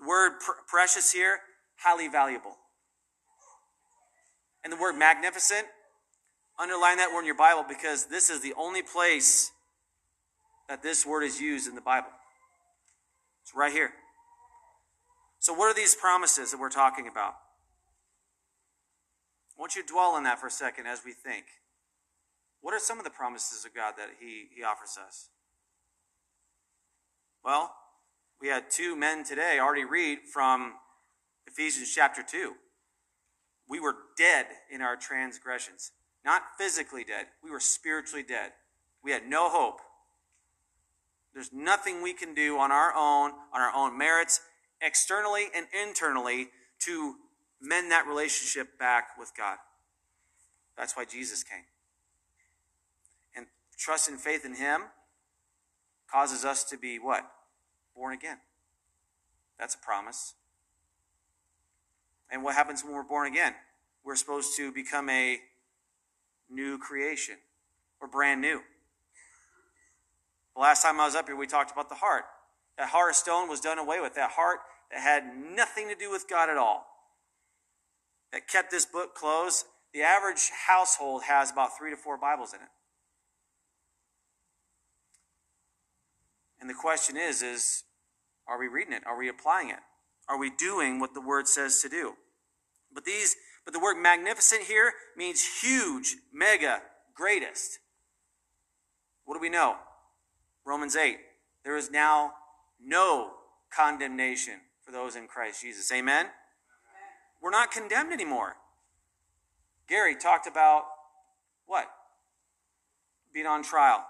The 0.00 0.06
word 0.06 0.40
pr- 0.40 0.62
precious 0.66 1.12
here, 1.12 1.40
highly 1.78 2.08
valuable. 2.08 2.56
And 4.64 4.72
the 4.72 4.76
word 4.76 4.94
magnificent, 4.94 5.66
underline 6.58 6.96
that 6.98 7.12
word 7.12 7.20
in 7.20 7.26
your 7.26 7.36
Bible 7.36 7.64
because 7.68 8.06
this 8.06 8.30
is 8.30 8.40
the 8.40 8.54
only 8.54 8.82
place 8.82 9.50
that 10.68 10.82
this 10.82 11.06
word 11.06 11.22
is 11.22 11.40
used 11.40 11.68
in 11.68 11.74
the 11.74 11.80
Bible. 11.80 12.10
It's 13.42 13.54
right 13.54 13.72
here. 13.72 13.90
So, 15.38 15.52
what 15.52 15.70
are 15.70 15.74
these 15.74 15.94
promises 15.94 16.50
that 16.50 16.58
we're 16.58 16.68
talking 16.68 17.06
about? 17.06 17.34
I 19.56 19.60
want 19.60 19.76
you 19.76 19.82
to 19.82 19.88
dwell 19.88 20.10
on 20.10 20.24
that 20.24 20.40
for 20.40 20.48
a 20.48 20.50
second 20.50 20.86
as 20.86 21.02
we 21.04 21.12
think. 21.12 21.44
What 22.60 22.74
are 22.74 22.80
some 22.80 22.98
of 22.98 23.04
the 23.04 23.10
promises 23.10 23.64
of 23.64 23.72
God 23.74 23.94
that 23.96 24.08
He, 24.18 24.48
he 24.56 24.64
offers 24.64 24.98
us? 24.98 25.28
Well, 27.44 27.72
we 28.40 28.48
had 28.48 28.70
two 28.70 28.96
men 28.96 29.24
today 29.24 29.58
already 29.60 29.84
read 29.84 30.18
from 30.32 30.74
Ephesians 31.46 31.90
chapter 31.94 32.22
2. 32.22 32.52
We 33.68 33.80
were 33.80 33.96
dead 34.16 34.46
in 34.70 34.82
our 34.82 34.96
transgressions. 34.96 35.92
Not 36.24 36.42
physically 36.58 37.04
dead, 37.04 37.26
we 37.42 37.50
were 37.50 37.60
spiritually 37.60 38.24
dead. 38.24 38.52
We 39.02 39.12
had 39.12 39.26
no 39.26 39.48
hope. 39.48 39.80
There's 41.32 41.52
nothing 41.52 42.02
we 42.02 42.12
can 42.12 42.34
do 42.34 42.58
on 42.58 42.72
our 42.72 42.92
own, 42.94 43.32
on 43.52 43.60
our 43.60 43.72
own 43.74 43.96
merits, 43.96 44.40
externally 44.80 45.46
and 45.54 45.66
internally, 45.86 46.48
to 46.80 47.14
mend 47.60 47.90
that 47.92 48.06
relationship 48.06 48.78
back 48.78 49.10
with 49.18 49.32
God. 49.36 49.58
That's 50.76 50.96
why 50.96 51.04
Jesus 51.04 51.42
came. 51.42 51.64
And 53.36 53.46
trust 53.78 54.08
and 54.08 54.18
faith 54.18 54.44
in 54.44 54.56
Him 54.56 54.82
causes 56.10 56.44
us 56.44 56.64
to 56.64 56.78
be 56.78 56.98
what? 56.98 57.30
Born 57.96 58.12
again. 58.12 58.38
That's 59.58 59.74
a 59.74 59.78
promise. 59.78 60.34
And 62.30 62.42
what 62.42 62.54
happens 62.54 62.84
when 62.84 62.92
we're 62.92 63.02
born 63.02 63.26
again? 63.26 63.54
We're 64.04 64.16
supposed 64.16 64.56
to 64.56 64.70
become 64.70 65.08
a 65.08 65.38
new 66.50 66.78
creation 66.78 67.36
or 68.00 68.08
brand 68.08 68.40
new. 68.40 68.60
The 70.54 70.60
last 70.60 70.82
time 70.82 71.00
I 71.00 71.06
was 71.06 71.14
up 71.14 71.26
here, 71.26 71.36
we 71.36 71.46
talked 71.46 71.72
about 71.72 71.88
the 71.88 71.96
heart. 71.96 72.24
That 72.78 72.88
heart 72.88 73.10
of 73.10 73.16
stone 73.16 73.48
was 73.48 73.60
done 73.60 73.78
away 73.78 74.00
with. 74.00 74.14
That 74.14 74.32
heart 74.32 74.58
that 74.90 75.00
had 75.00 75.24
nothing 75.34 75.88
to 75.88 75.94
do 75.94 76.10
with 76.10 76.28
God 76.28 76.50
at 76.50 76.56
all. 76.56 76.86
That 78.32 78.48
kept 78.48 78.70
this 78.70 78.86
book 78.86 79.14
closed. 79.14 79.64
The 79.94 80.02
average 80.02 80.50
household 80.66 81.22
has 81.24 81.50
about 81.50 81.76
three 81.78 81.90
to 81.90 81.96
four 81.96 82.18
Bibles 82.18 82.52
in 82.52 82.60
it. 82.60 82.68
And 86.60 86.70
the 86.70 86.74
question 86.74 87.16
is, 87.16 87.42
is 87.42 87.84
are 88.48 88.58
we 88.58 88.68
reading 88.68 88.92
it? 88.92 89.02
Are 89.06 89.18
we 89.18 89.28
applying 89.28 89.70
it? 89.70 89.80
Are 90.28 90.38
we 90.38 90.50
doing 90.50 91.00
what 91.00 91.14
the 91.14 91.20
word 91.20 91.48
says 91.48 91.80
to 91.82 91.88
do? 91.88 92.14
But 92.92 93.04
these 93.04 93.36
but 93.64 93.72
the 93.72 93.80
word 93.80 93.96
magnificent 94.00 94.62
here 94.62 94.92
means 95.16 95.60
huge, 95.60 96.16
mega, 96.32 96.82
greatest. 97.14 97.80
What 99.24 99.34
do 99.34 99.40
we 99.40 99.48
know? 99.48 99.74
Romans 100.64 100.94
8. 100.94 101.18
There 101.64 101.76
is 101.76 101.90
now 101.90 102.34
no 102.80 103.32
condemnation 103.74 104.60
for 104.84 104.92
those 104.92 105.16
in 105.16 105.26
Christ 105.26 105.62
Jesus. 105.62 105.90
Amen? 105.90 106.26
Amen. 106.26 106.30
We're 107.42 107.50
not 107.50 107.72
condemned 107.72 108.12
anymore. 108.12 108.54
Gary 109.88 110.14
talked 110.14 110.46
about 110.46 110.84
what? 111.66 111.86
Being 113.34 113.46
on 113.46 113.64
trial. 113.64 114.06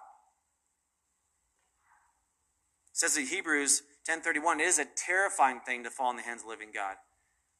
Says 2.97 3.15
in 3.19 3.27
Hebrews 3.27 3.83
10:31, 4.09 4.59
it 4.59 4.67
is 4.67 4.79
a 4.79 4.87
terrifying 4.87 5.61
thing 5.61 5.85
to 5.85 5.91
fall 5.91 6.09
in 6.09 6.17
the 6.17 6.23
hands 6.23 6.41
of 6.41 6.45
the 6.47 6.49
living 6.49 6.71
God. 6.73 6.97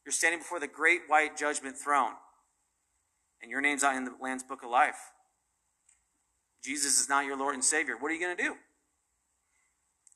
You're 0.03 0.11
standing 0.11 0.39
before 0.39 0.59
the 0.59 0.67
great 0.67 1.01
white 1.07 1.37
judgment 1.37 1.77
throne, 1.77 2.13
and 3.39 3.51
your 3.51 3.61
name's 3.61 3.83
not 3.83 3.95
in 3.95 4.03
the 4.03 4.15
Lamb's 4.19 4.41
book 4.41 4.63
of 4.63 4.71
life. 4.71 5.11
Jesus 6.63 6.99
is 6.99 7.07
not 7.07 7.25
your 7.25 7.37
Lord 7.37 7.53
and 7.53 7.63
Savior. 7.63 7.97
What 7.99 8.09
are 8.09 8.15
you 8.15 8.19
going 8.19 8.35
to 8.35 8.43
do? 8.43 8.55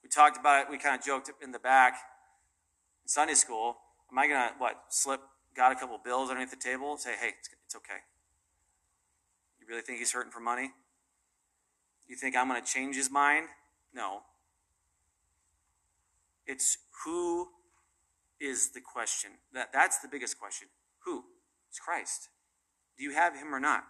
We 0.02 0.10
talked 0.10 0.38
about 0.38 0.64
it. 0.64 0.72
We 0.72 0.80
kind 0.80 0.98
of 0.98 1.06
joked 1.06 1.30
in 1.40 1.52
the 1.52 1.60
back 1.60 1.94
in 3.04 3.08
Sunday 3.08 3.36
school. 3.36 3.78
Am 4.12 4.18
I 4.18 4.28
going 4.28 4.50
to, 4.50 4.56
what, 4.58 4.86
slip 4.90 5.22
God 5.56 5.72
a 5.72 5.76
couple 5.76 6.00
bills 6.04 6.32
underneath 6.32 6.50
the 6.50 6.58
table? 6.58 6.98
Say, 6.98 7.12
hey, 7.12 7.34
it's, 7.40 7.50
it's 7.68 7.76
okay. 7.76 8.02
You 9.60 9.68
really 9.70 9.84
think 9.84 10.00
he's 10.00 10.14
hurting 10.14 10.32
for 10.32 10.40
money? 10.40 10.72
You 12.08 12.16
think 12.16 12.36
I'm 12.36 12.48
going 12.48 12.60
to 12.60 12.68
change 12.68 12.96
his 12.96 13.12
mind? 13.12 13.50
No. 13.94 14.24
It's 16.46 16.78
who 17.06 17.50
is 18.40 18.72
the 18.72 18.82
question. 18.82 19.32
That, 19.54 19.72
that's 19.72 20.00
the 20.00 20.08
biggest 20.08 20.40
question. 20.40 20.68
Who? 21.06 21.24
It's 21.70 21.80
Christ. 21.80 22.30
Do 22.98 23.04
you 23.04 23.12
have 23.12 23.36
him 23.36 23.54
or 23.54 23.60
not? 23.60 23.84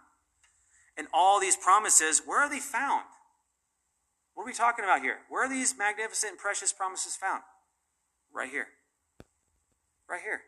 And 0.96 1.08
all 1.12 1.40
these 1.40 1.56
promises, 1.56 2.22
where 2.24 2.40
are 2.40 2.50
they 2.50 2.60
found? 2.60 3.04
What 4.34 4.44
are 4.44 4.46
we 4.46 4.52
talking 4.52 4.84
about 4.84 5.02
here? 5.02 5.18
Where 5.28 5.44
are 5.44 5.48
these 5.48 5.76
magnificent 5.76 6.32
and 6.32 6.38
precious 6.38 6.72
promises 6.72 7.16
found? 7.16 7.42
Right 8.32 8.50
here. 8.50 8.68
Right 10.08 10.20
here. 10.22 10.42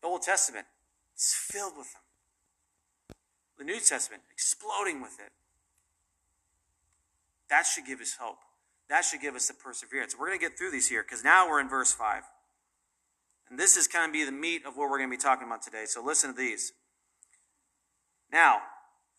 The 0.00 0.08
Old 0.08 0.22
Testament 0.22 0.66
is 1.16 1.34
filled 1.34 1.76
with 1.76 1.92
them. 1.92 2.02
The 3.58 3.64
New 3.64 3.80
Testament 3.80 4.22
exploding 4.32 5.02
with 5.02 5.18
it. 5.20 5.32
That 7.50 7.66
should 7.66 7.84
give 7.84 8.00
us 8.00 8.16
hope. 8.18 8.38
That 8.90 9.04
should 9.04 9.20
give 9.20 9.36
us 9.36 9.46
the 9.46 9.54
perseverance. 9.54 10.16
We're 10.18 10.26
going 10.26 10.38
to 10.38 10.44
get 10.44 10.58
through 10.58 10.72
these 10.72 10.88
here 10.88 11.04
because 11.04 11.22
now 11.22 11.48
we're 11.48 11.60
in 11.60 11.68
verse 11.68 11.92
5. 11.92 12.24
And 13.48 13.58
this 13.58 13.76
is 13.76 13.86
kind 13.86 14.04
of 14.04 14.12
be 14.12 14.24
the 14.24 14.32
meat 14.32 14.66
of 14.66 14.76
what 14.76 14.90
we're 14.90 14.98
going 14.98 15.10
to 15.10 15.16
be 15.16 15.22
talking 15.22 15.46
about 15.46 15.62
today. 15.62 15.84
So 15.86 16.04
listen 16.04 16.30
to 16.30 16.36
these. 16.36 16.72
Now, 18.32 18.58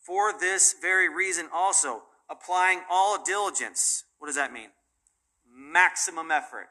for 0.06 0.38
this 0.38 0.74
very 0.80 1.08
reason 1.08 1.48
also, 1.52 2.02
applying 2.30 2.80
all 2.90 3.22
diligence. 3.24 4.04
What 4.18 4.26
does 4.26 4.36
that 4.36 4.52
mean? 4.52 4.68
Maximum 5.50 6.30
effort. 6.30 6.68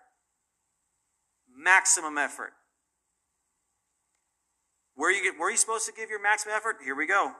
Maximum 1.55 2.19
effort. 2.19 2.53
Where 4.95 5.11
you, 5.11 5.33
where 5.37 5.49
are 5.49 5.51
you 5.51 5.57
supposed 5.57 5.87
to 5.87 5.93
give 5.93 6.09
your 6.09 6.21
maximum 6.21 6.55
effort? 6.55 6.77
Here 6.83 6.95
we 6.95 7.07
go. 7.07 7.31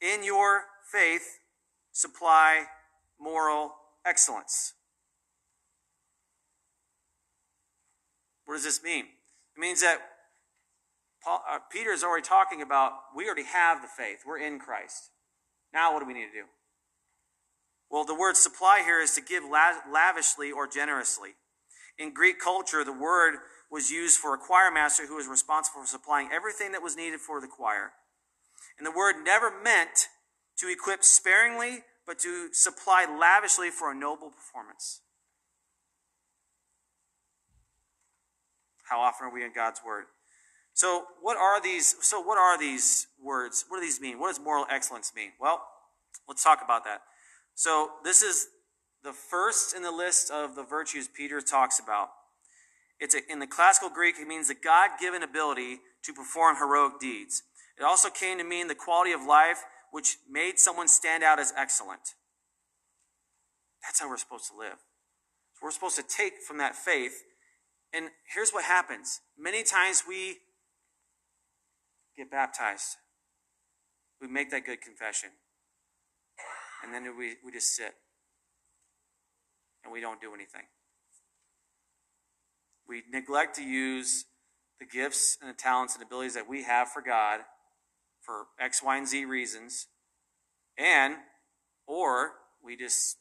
In 0.00 0.24
your 0.24 0.64
faith, 0.90 1.38
supply 1.92 2.64
moral 3.20 3.72
excellence. 4.06 4.74
What 8.44 8.54
does 8.54 8.64
this 8.64 8.82
mean? 8.82 9.06
It 9.56 9.60
means 9.60 9.82
that 9.82 9.98
Paul, 11.22 11.42
uh, 11.50 11.58
Peter 11.70 11.90
is 11.90 12.04
already 12.04 12.22
talking 12.22 12.62
about 12.62 12.92
we 13.14 13.26
already 13.26 13.44
have 13.44 13.82
the 13.82 13.88
faith. 13.88 14.20
We're 14.24 14.38
in 14.38 14.60
Christ. 14.60 15.10
Now, 15.74 15.92
what 15.92 16.00
do 16.00 16.06
we 16.06 16.14
need 16.14 16.26
to 16.26 16.32
do? 16.32 16.44
Well, 17.90 18.04
the 18.04 18.14
word 18.14 18.36
supply 18.36 18.82
here 18.84 19.00
is 19.00 19.14
to 19.14 19.20
give 19.20 19.42
lavishly 19.44 20.52
or 20.52 20.66
generously. 20.66 21.30
In 21.98 22.12
Greek 22.12 22.38
culture, 22.40 22.84
the 22.84 22.92
word 22.92 23.36
was 23.70 23.90
used 23.90 24.18
for 24.18 24.34
a 24.34 24.38
choir 24.38 24.70
master 24.70 25.06
who 25.06 25.16
was 25.16 25.26
responsible 25.26 25.80
for 25.80 25.86
supplying 25.86 26.28
everything 26.32 26.72
that 26.72 26.82
was 26.82 26.96
needed 26.96 27.20
for 27.20 27.40
the 27.40 27.46
choir. 27.46 27.92
And 28.78 28.86
the 28.86 28.92
word 28.92 29.16
never 29.24 29.50
meant 29.50 30.08
to 30.58 30.68
equip 30.68 31.04
sparingly, 31.04 31.82
but 32.06 32.18
to 32.20 32.48
supply 32.52 33.04
lavishly 33.04 33.70
for 33.70 33.90
a 33.90 33.94
noble 33.94 34.30
performance. 34.30 35.00
How 38.88 39.00
often 39.00 39.26
are 39.26 39.34
we 39.34 39.44
in 39.44 39.52
God's 39.52 39.80
word? 39.84 40.04
So, 40.74 41.06
what 41.20 41.36
are 41.36 41.60
these? 41.60 41.96
So, 42.02 42.20
what 42.20 42.38
are 42.38 42.58
these 42.58 43.08
words? 43.22 43.64
What 43.68 43.78
do 43.78 43.80
these 43.80 44.00
mean? 44.00 44.20
What 44.20 44.28
does 44.28 44.38
moral 44.38 44.66
excellence 44.70 45.12
mean? 45.16 45.30
Well, 45.40 45.62
let's 46.28 46.44
talk 46.44 46.60
about 46.62 46.84
that. 46.84 47.00
So, 47.54 47.90
this 48.04 48.22
is 48.22 48.48
the 49.02 49.12
first 49.12 49.74
in 49.74 49.82
the 49.82 49.90
list 49.90 50.30
of 50.30 50.54
the 50.54 50.62
virtues 50.62 51.08
Peter 51.08 51.40
talks 51.40 51.80
about. 51.80 52.10
It's 53.00 53.14
a, 53.14 53.20
in 53.30 53.40
the 53.40 53.46
classical 53.46 53.88
Greek, 53.88 54.16
it 54.20 54.28
means 54.28 54.48
the 54.48 54.54
God 54.54 54.90
given 55.00 55.22
ability 55.22 55.80
to 56.04 56.12
perform 56.12 56.56
heroic 56.56 57.00
deeds. 57.00 57.42
It 57.78 57.82
also 57.82 58.08
came 58.08 58.38
to 58.38 58.44
mean 58.44 58.68
the 58.68 58.74
quality 58.74 59.12
of 59.12 59.22
life 59.22 59.62
which 59.92 60.18
made 60.30 60.58
someone 60.58 60.88
stand 60.88 61.22
out 61.22 61.38
as 61.38 61.52
excellent. 61.56 62.14
That's 63.82 64.00
how 64.00 64.08
we're 64.08 64.16
supposed 64.16 64.48
to 64.50 64.56
live. 64.56 64.78
So 65.54 65.60
we're 65.62 65.70
supposed 65.70 65.96
to 65.96 66.02
take 66.02 66.42
from 66.46 66.58
that 66.58 66.74
faith. 66.74 67.22
And 67.92 68.10
here's 68.34 68.50
what 68.50 68.64
happens 68.64 69.20
many 69.38 69.62
times 69.62 70.02
we 70.06 70.38
get 72.16 72.30
baptized, 72.30 72.96
we 74.20 74.28
make 74.28 74.50
that 74.50 74.64
good 74.64 74.80
confession, 74.80 75.30
and 76.82 76.92
then 76.92 77.16
we, 77.16 77.34
we 77.44 77.52
just 77.52 77.74
sit 77.74 77.94
and 79.84 79.92
we 79.92 80.00
don't 80.00 80.20
do 80.20 80.34
anything. 80.34 80.62
We 82.88 83.02
neglect 83.10 83.56
to 83.56 83.62
use 83.62 84.24
the 84.78 84.86
gifts 84.86 85.38
and 85.40 85.50
the 85.50 85.54
talents 85.54 85.94
and 85.94 86.04
abilities 86.04 86.34
that 86.34 86.48
we 86.48 86.64
have 86.64 86.88
for 86.88 87.02
God 87.02 87.40
for 88.26 88.46
X, 88.60 88.82
Y, 88.82 88.96
and 88.96 89.08
Z 89.08 89.24
reasons, 89.24 89.86
and 90.76 91.14
or 91.86 92.32
we 92.62 92.76
just 92.76 93.16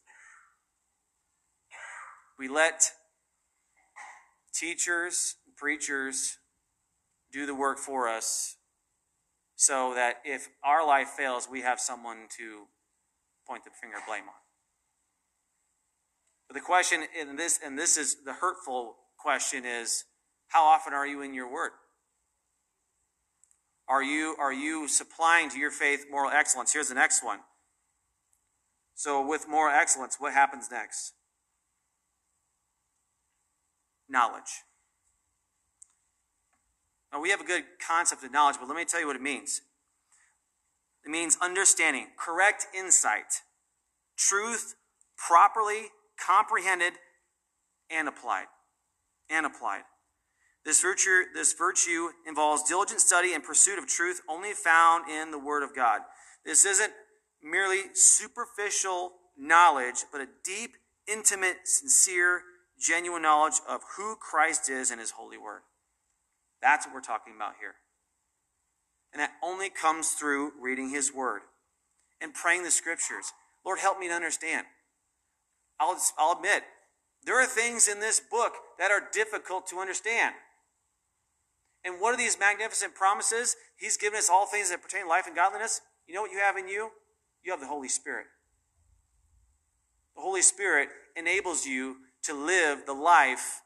we 2.37 2.47
let 2.49 2.91
teachers, 4.53 5.35
preachers 5.55 6.39
do 7.31 7.45
the 7.45 7.55
work 7.55 7.77
for 7.77 8.09
us 8.09 8.57
so 9.55 9.93
that 9.95 10.15
if 10.25 10.49
our 10.63 10.85
life 10.85 11.09
fails, 11.09 11.47
we 11.49 11.61
have 11.61 11.79
someone 11.79 12.27
to 12.37 12.65
point 13.47 13.63
the 13.63 13.71
finger 13.81 13.97
of 13.97 14.05
blame 14.05 14.23
on. 14.23 14.35
But 16.47 16.55
the 16.55 16.61
question 16.61 17.03
in 17.19 17.35
this, 17.35 17.59
and 17.63 17.77
this 17.77 17.97
is 17.97 18.23
the 18.23 18.33
hurtful 18.33 18.95
question 19.17 19.65
is, 19.65 20.03
how 20.49 20.65
often 20.65 20.93
are 20.93 21.07
you 21.07 21.21
in 21.21 21.33
your 21.33 21.51
word? 21.51 21.71
Are 23.87 24.03
you, 24.03 24.35
are 24.39 24.53
you 24.53 24.87
supplying 24.87 25.49
to 25.49 25.59
your 25.59 25.71
faith 25.71 26.05
moral 26.09 26.31
excellence? 26.31 26.73
Here's 26.73 26.89
the 26.89 26.95
next 26.95 27.23
one. 27.23 27.39
So, 28.95 29.25
with 29.25 29.47
moral 29.47 29.75
excellence, 29.75 30.15
what 30.19 30.33
happens 30.33 30.69
next? 30.71 31.13
Knowledge. 34.09 34.63
Now, 37.11 37.21
we 37.21 37.29
have 37.29 37.41
a 37.41 37.45
good 37.45 37.63
concept 37.85 38.23
of 38.23 38.31
knowledge, 38.31 38.55
but 38.59 38.67
let 38.67 38.77
me 38.77 38.85
tell 38.85 38.99
you 38.99 39.07
what 39.07 39.15
it 39.15 39.21
means. 39.21 39.61
It 41.05 41.11
means 41.11 41.37
understanding, 41.41 42.07
correct 42.17 42.67
insight, 42.75 43.41
truth 44.17 44.75
properly 45.17 45.87
comprehended 46.19 46.93
and 47.89 48.07
applied. 48.07 48.45
And 49.29 49.45
applied. 49.45 49.83
This 50.65 50.81
virtue, 50.81 51.25
this 51.33 51.53
virtue 51.53 52.09
involves 52.27 52.63
diligent 52.63 52.99
study 52.99 53.33
and 53.33 53.43
pursuit 53.43 53.77
of 53.77 53.85
truth 53.85 54.21
only 54.27 54.53
found 54.53 55.07
in 55.09 55.29
the 55.29 55.37
Word 55.37 55.61
of 55.61 55.75
God. 55.75 56.01
This 56.43 56.65
isn't 56.65 56.91
merely 57.43 57.83
superficial 57.93 59.11
knowledge, 59.37 60.05
but 60.11 60.21
a 60.21 60.27
deep, 60.43 60.71
intimate, 61.07 61.57
sincere, 61.65 62.41
genuine 62.79 63.21
knowledge 63.21 63.61
of 63.69 63.81
who 63.95 64.15
Christ 64.15 64.69
is 64.69 64.89
and 64.89 64.99
His 64.99 65.11
holy 65.11 65.37
Word. 65.37 65.61
That's 66.63 66.87
what 66.87 66.95
we're 66.95 67.01
talking 67.01 67.33
about 67.35 67.53
here. 67.59 67.75
And 69.13 69.21
that 69.21 69.33
only 69.43 69.69
comes 69.69 70.11
through 70.11 70.53
reading 70.59 70.89
His 70.89 71.13
Word 71.13 71.43
and 72.19 72.33
praying 72.33 72.63
the 72.63 72.71
Scriptures. 72.71 73.33
Lord, 73.63 73.79
help 73.79 73.99
me 73.99 74.07
to 74.07 74.13
understand. 74.13 74.65
I'll, 75.79 75.97
I'll 76.17 76.37
admit, 76.37 76.63
there 77.23 77.39
are 77.39 77.45
things 77.45 77.87
in 77.87 77.99
this 77.99 78.19
book 78.19 78.53
that 78.79 78.91
are 78.91 79.03
difficult 79.13 79.67
to 79.67 79.77
understand. 79.77 80.33
And 81.85 82.01
what 82.01 82.15
are 82.15 82.17
these 82.17 82.39
magnificent 82.39 82.95
promises? 82.95 83.55
He's 83.77 83.95
given 83.95 84.17
us 84.17 84.27
all 84.29 84.47
things 84.47 84.71
that 84.71 84.81
pertain 84.81 85.03
to 85.03 85.07
life 85.07 85.27
and 85.27 85.35
godliness. 85.35 85.81
You 86.07 86.15
know 86.15 86.21
what 86.23 86.31
you 86.31 86.39
have 86.39 86.57
in 86.57 86.67
you? 86.67 86.89
You 87.43 87.51
have 87.51 87.61
the 87.61 87.67
Holy 87.67 87.87
Spirit. 87.87 88.25
The 90.15 90.21
Holy 90.21 90.41
Spirit 90.41 90.89
enables 91.15 91.67
you 91.67 91.97
to 92.23 92.33
live 92.33 92.87
the 92.87 92.93
life 92.93 93.61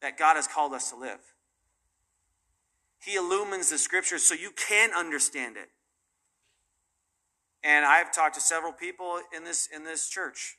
that 0.00 0.18
God 0.18 0.34
has 0.34 0.48
called 0.48 0.72
us 0.72 0.90
to 0.90 0.96
live. 0.96 1.20
He 2.98 3.14
illumines 3.14 3.70
the 3.70 3.78
scriptures 3.78 4.24
so 4.24 4.34
you 4.34 4.50
can 4.50 4.90
understand 4.92 5.56
it. 5.56 5.68
And 7.62 7.84
I've 7.84 8.12
talked 8.12 8.34
to 8.34 8.40
several 8.40 8.72
people 8.72 9.20
in 9.34 9.44
this 9.44 9.68
in 9.72 9.84
this 9.84 10.08
church 10.08 10.56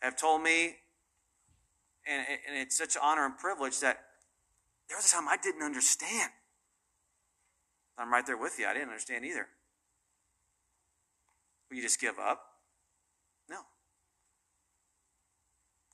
have 0.00 0.16
told 0.16 0.42
me, 0.42 0.76
and, 2.06 2.26
and 2.48 2.56
it's 2.56 2.76
such 2.76 2.96
an 2.96 3.02
honor 3.04 3.26
and 3.26 3.36
privilege 3.36 3.80
that 3.80 3.98
there 4.88 4.96
was 4.96 5.06
a 5.06 5.10
time 5.10 5.28
I 5.28 5.36
didn't 5.36 5.62
understand. 5.62 6.30
I'm 7.98 8.12
right 8.12 8.26
there 8.26 8.36
with 8.36 8.58
you. 8.58 8.66
I 8.66 8.74
didn't 8.74 8.88
understand 8.88 9.24
either. 9.24 9.46
Will 11.70 11.76
you 11.76 11.82
just 11.82 12.00
give 12.00 12.18
up? 12.18 12.40
No. 13.48 13.58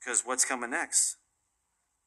Because 0.01 0.23
what's 0.25 0.45
coming 0.45 0.71
next? 0.71 1.17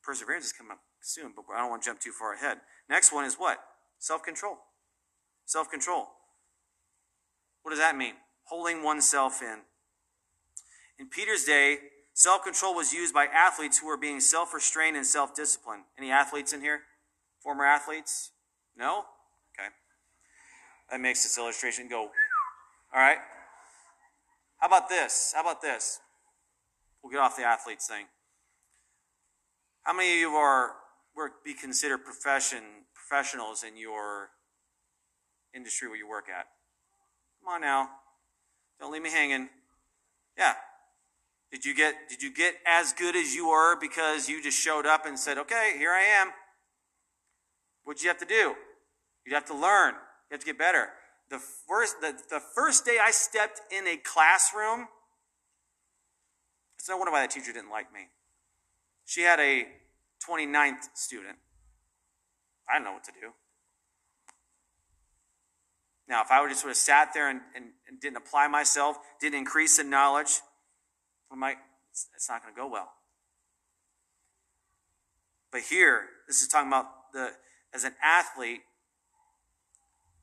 Perseverance 0.03 0.45
is 0.45 0.53
coming 0.53 0.71
up 0.71 0.79
soon, 1.01 1.31
but 1.35 1.45
I 1.53 1.59
don't 1.59 1.69
want 1.69 1.83
to 1.83 1.89
jump 1.89 1.99
too 1.99 2.11
far 2.11 2.33
ahead. 2.33 2.57
Next 2.89 3.13
one 3.13 3.25
is 3.25 3.35
what? 3.35 3.59
Self 3.99 4.23
control. 4.23 4.57
Self 5.45 5.69
control. 5.69 6.07
What 7.61 7.69
does 7.69 7.79
that 7.79 7.95
mean? 7.95 8.15
Holding 8.45 8.83
oneself 8.83 9.41
in. 9.41 9.59
In 10.99 11.07
Peter's 11.09 11.45
day, 11.45 11.77
self 12.13 12.43
control 12.43 12.75
was 12.75 12.93
used 12.93 13.13
by 13.13 13.25
athletes 13.25 13.79
who 13.79 13.87
were 13.87 13.97
being 13.97 14.19
self 14.19 14.53
restrained 14.53 14.95
and 14.95 15.05
self 15.05 15.35
disciplined. 15.35 15.83
Any 15.97 16.11
athletes 16.11 16.53
in 16.53 16.61
here? 16.61 16.81
Former 17.41 17.65
athletes? 17.65 18.31
No? 18.77 19.05
Okay. 19.59 19.69
That 20.91 21.01
makes 21.01 21.23
this 21.23 21.37
illustration 21.37 21.87
go. 21.87 22.01
All 22.93 23.01
right. 23.01 23.17
How 24.59 24.67
about 24.67 24.89
this? 24.89 25.33
How 25.35 25.41
about 25.41 25.61
this? 25.61 25.99
We'll 27.03 27.11
get 27.11 27.19
off 27.19 27.35
the 27.35 27.43
athletes 27.43 27.87
thing. 27.87 28.05
How 29.83 29.93
many 29.93 30.13
of 30.13 30.19
you 30.19 30.29
are 30.29 30.71
work 31.15 31.43
be 31.43 31.53
considered 31.53 32.05
profession 32.05 32.63
professionals 32.93 33.63
in 33.63 33.75
your 33.75 34.29
industry 35.53 35.89
where 35.89 35.97
you 35.97 36.07
work 36.07 36.25
at? 36.29 36.47
Come 37.43 37.55
on 37.55 37.61
now. 37.61 37.89
Don't 38.79 38.91
leave 38.91 39.01
me 39.01 39.11
hanging. 39.11 39.49
Yeah. 40.37 40.53
Did 41.53 41.65
you 41.65 41.75
get 41.75 41.93
did 42.09 42.23
you 42.23 42.33
get 42.33 42.55
as 42.65 42.93
good 42.93 43.15
as 43.15 43.35
you 43.35 43.49
were 43.49 43.79
because 43.79 44.27
you 44.27 44.41
just 44.41 44.59
showed 44.59 44.87
up 44.87 45.05
and 45.05 45.19
said, 45.19 45.37
"Okay, 45.37 45.75
here 45.77 45.91
I 45.91 46.01
am." 46.01 46.31
What'd 47.83 48.01
you 48.01 48.09
have 48.09 48.17
to 48.17 48.25
do? 48.25 48.55
You'd 49.23 49.35
have 49.35 49.45
to 49.45 49.53
learn. 49.53 49.93
You 49.93 50.31
have 50.31 50.39
to 50.39 50.47
get 50.47 50.57
better. 50.57 50.89
The 51.29 51.37
first 51.37 52.01
the, 52.01 52.19
the 52.31 52.39
first 52.55 52.85
day 52.85 52.97
I 52.99 53.11
stepped 53.11 53.61
in 53.71 53.85
a 53.85 53.97
classroom, 53.97 54.87
it's 56.79 56.89
no 56.89 56.97
wonder 56.97 57.11
why 57.11 57.21
that 57.21 57.29
teacher 57.29 57.53
didn't 57.53 57.69
like 57.69 57.93
me. 57.93 58.07
She 59.05 59.21
had 59.21 59.39
a 59.39 59.67
29th 60.27 60.89
student. 60.95 61.37
I 62.67 62.79
don't 62.79 62.83
know 62.83 62.93
what 62.93 63.03
to 63.03 63.11
do. 63.11 63.29
Now, 66.07 66.23
if 66.23 66.31
I 66.31 66.41
would 66.41 66.49
just 66.49 66.61
sort 66.61 66.71
of 66.71 66.77
sat 66.77 67.13
there 67.13 67.29
and, 67.29 67.41
and, 67.55 67.65
and 67.87 67.99
didn't 67.99 68.17
apply 68.17 68.47
myself, 68.47 68.97
didn't 69.21 69.35
increase 69.35 69.77
in 69.77 69.91
knowledge, 69.91 70.39
well, 71.33 71.39
my, 71.39 71.55
it's, 71.89 72.09
it's 72.15 72.29
not 72.29 72.43
going 72.43 72.53
to 72.53 72.59
go 72.59 72.67
well. 72.67 72.91
But 75.51 75.61
here, 75.61 76.03
this 76.27 76.43
is 76.43 76.47
talking 76.47 76.67
about 76.67 76.85
the 77.11 77.31
as 77.73 77.83
an 77.83 77.93
athlete. 78.03 78.61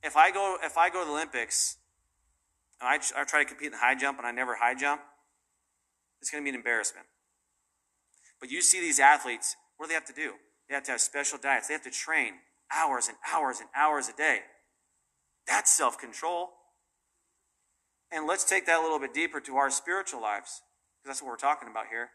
If 0.04 0.16
I 0.16 0.30
go 0.30 0.56
if 0.62 0.78
I 0.78 0.88
go 0.88 1.00
to 1.00 1.04
the 1.04 1.10
Olympics 1.10 1.78
and 2.80 2.88
I, 2.88 3.20
I 3.20 3.24
try 3.24 3.42
to 3.42 3.48
compete 3.48 3.66
in 3.66 3.72
the 3.72 3.78
high 3.78 3.96
jump 3.96 4.18
and 4.18 4.26
I 4.26 4.30
never 4.30 4.54
high 4.54 4.74
jump, 4.74 5.00
it's 6.20 6.30
going 6.30 6.42
to 6.42 6.44
be 6.44 6.50
an 6.50 6.56
embarrassment. 6.56 7.06
But 8.40 8.50
you 8.50 8.62
see 8.62 8.80
these 8.80 9.00
athletes, 9.00 9.56
what 9.76 9.86
do 9.86 9.88
they 9.88 9.94
have 9.94 10.06
to 10.06 10.12
do? 10.12 10.34
They 10.68 10.74
have 10.76 10.84
to 10.84 10.92
have 10.92 11.00
special 11.00 11.38
diets. 11.38 11.66
They 11.66 11.74
have 11.74 11.82
to 11.82 11.90
train 11.90 12.34
hours 12.72 13.08
and 13.08 13.16
hours 13.32 13.58
and 13.58 13.68
hours 13.76 14.08
a 14.08 14.12
day. 14.16 14.38
That's 15.48 15.72
self 15.76 15.98
control. 15.98 16.50
And 18.12 18.28
let's 18.28 18.44
take 18.44 18.66
that 18.66 18.78
a 18.78 18.82
little 18.82 19.00
bit 19.00 19.12
deeper 19.12 19.40
to 19.40 19.56
our 19.56 19.70
spiritual 19.70 20.20
lives, 20.20 20.62
because 21.00 21.16
that's 21.16 21.22
what 21.22 21.28
we're 21.28 21.36
talking 21.36 21.68
about 21.68 21.86
here. 21.90 22.10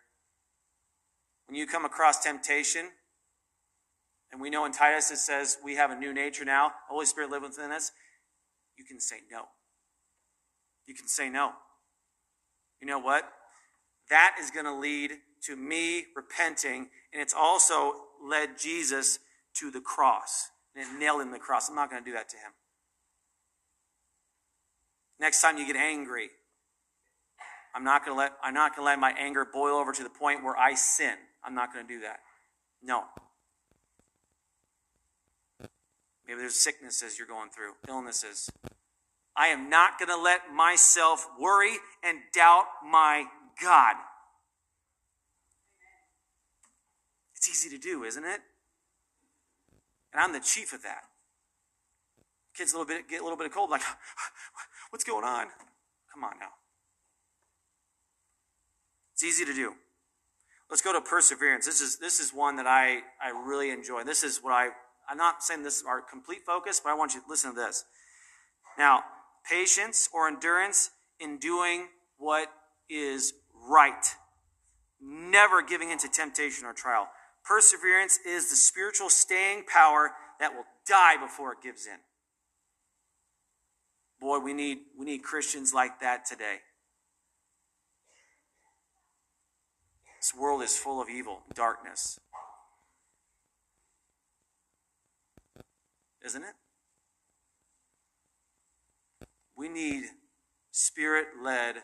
When 1.48 1.56
you 1.56 1.65
come 1.67 1.86
across 1.86 2.19
temptation, 2.24 2.89
and 4.32 4.41
we 4.41 4.50
know 4.50 4.65
in 4.65 4.71
Titus 4.71 5.12
it 5.12 5.17
says 5.17 5.58
we 5.63 5.76
have 5.76 5.91
a 5.91 5.95
new 5.95 6.13
nature 6.13 6.45
now, 6.45 6.71
Holy 6.89 7.06
Spirit 7.06 7.30
lives 7.30 7.58
within 7.58 7.71
us, 7.71 7.91
you 8.78 8.86
can 8.86 9.00
say 9.00 9.17
no. 9.32 9.43
You 10.88 10.93
can 10.93 11.08
say 11.08 11.30
no. 11.30 11.52
You 12.82 12.88
know 12.88 13.00
what? 13.00 13.24
That 14.10 14.36
is 14.39 14.52
going 14.52 14.65
to 14.65 14.76
lead 14.76 15.12
to 15.45 15.56
me 15.56 16.06
repenting, 16.15 16.89
and 17.13 17.21
it's 17.21 17.34
also 17.34 17.93
led 18.24 18.58
Jesus 18.60 19.19
to 19.56 19.71
the 19.71 19.82
cross 19.82 20.50
and 20.76 21.00
nailed 21.00 21.21
him 21.21 21.28
to 21.30 21.34
the 21.34 21.39
cross. 21.39 21.69
I'm 21.69 21.76
not 21.76 21.89
going 21.89 22.04
to 22.04 22.10
do 22.10 22.15
that 22.15 22.30
to 22.30 22.38
him. 22.38 22.52
Next 25.19 25.41
time 25.41 25.58
you 25.58 25.65
get 25.65 25.78
angry, 25.78 26.30
I'm 27.75 27.83
not 27.83 28.05
going 28.05 28.15
to 28.15 28.17
let 28.17 28.31
I'm 28.41 28.53
not 28.53 28.73
going 28.73 28.85
to 28.85 28.89
let 28.89 28.99
my 28.99 29.13
anger 29.19 29.45
boil 29.45 29.75
over 29.75 29.91
to 29.91 30.03
the 30.03 30.09
point 30.09 30.43
where 30.43 30.57
I 30.57 30.75
sin. 30.75 31.15
I'm 31.43 31.53
not 31.53 31.73
going 31.73 31.85
to 31.85 31.93
do 31.93 32.01
that. 32.01 32.21
No. 32.81 33.03
Maybe 36.25 36.39
there's 36.39 36.55
sicknesses 36.55 37.19
you're 37.19 37.27
going 37.27 37.49
through, 37.49 37.73
illnesses. 37.88 38.49
I 39.35 39.47
am 39.47 39.69
not 39.69 39.99
going 39.99 40.09
to 40.09 40.17
let 40.17 40.53
myself 40.55 41.27
worry 41.39 41.75
and 42.03 42.19
doubt 42.33 42.65
my 42.89 43.25
God. 43.61 43.95
It's 47.35 47.49
easy 47.49 47.69
to 47.77 47.77
do, 47.77 48.05
isn't 48.05 48.23
it? 48.23 48.39
And 50.13 50.23
I'm 50.23 50.31
the 50.31 50.39
chief 50.39 50.71
of 50.71 50.81
that. 50.83 51.03
Kids 52.55 52.73
a 52.73 52.77
little 52.77 52.88
bit 52.88 53.09
get 53.09 53.19
a 53.19 53.23
little 53.23 53.38
bit 53.38 53.47
of 53.47 53.53
cold, 53.53 53.69
like, 53.69 53.81
what's 54.89 55.03
going 55.03 55.25
on? 55.25 55.47
Come 56.11 56.23
on 56.23 56.39
now. 56.39 56.53
It's 59.15 59.23
easy 59.23 59.45
to 59.45 59.54
do. 59.54 59.73
Let's 60.69 60.82
go 60.82 60.91
to 60.91 60.99
perseverance. 60.99 61.65
This 61.65 61.80
is 61.80 61.99
this 61.99 62.19
is 62.19 62.34
one 62.34 62.58
that 62.58 62.67
I, 62.67 62.99
I 63.23 63.30
really 63.30 63.69
enjoy. 63.69 64.04
This 64.04 64.23
is 64.23 64.39
what 64.43 64.51
I 64.51 64.69
I'm 65.10 65.17
not 65.17 65.41
saying 65.41 65.63
this 65.63 65.78
is 65.78 65.84
our 65.88 66.01
complete 66.01 66.41
focus, 66.45 66.82
but 66.84 66.89
I 66.89 66.95
want 66.95 67.13
you 67.13 67.21
to 67.21 67.30
listen 67.30 67.51
to 67.51 67.56
this. 67.56 67.86
Now, 68.78 69.04
patience 69.49 70.10
or 70.13 70.28
endurance 70.28 70.89
in 71.17 71.38
doing 71.38 71.88
what 72.17 72.49
is 72.89 73.34
right. 73.69 74.06
Never 75.01 75.62
giving 75.62 75.91
into 75.91 76.10
temptation 76.10 76.65
or 76.65 76.73
trial. 76.73 77.08
Perseverance 77.45 78.19
is 78.28 78.49
the 78.49 78.58
spiritual 78.58 79.10
staying 79.10 79.63
power 79.71 80.12
that 80.41 80.54
will 80.54 80.65
die 80.88 81.15
before 81.15 81.54
it 81.54 81.60
gives 81.63 81.86
in. 81.86 81.99
Boy, 84.19 84.39
we 84.39 84.54
need, 84.54 84.80
we 84.97 85.06
need 85.06 85.23
Christians 85.23 85.73
like 85.73 85.99
that 86.01 86.25
today. 86.25 86.58
This 90.25 90.33
world 90.33 90.63
is 90.63 90.75
full 90.75 90.99
of 90.99 91.07
evil, 91.07 91.43
darkness. 91.53 92.19
Isn't 96.25 96.41
it? 96.41 96.55
We 99.55 99.69
need 99.69 100.05
spirit 100.71 101.27
led, 101.43 101.75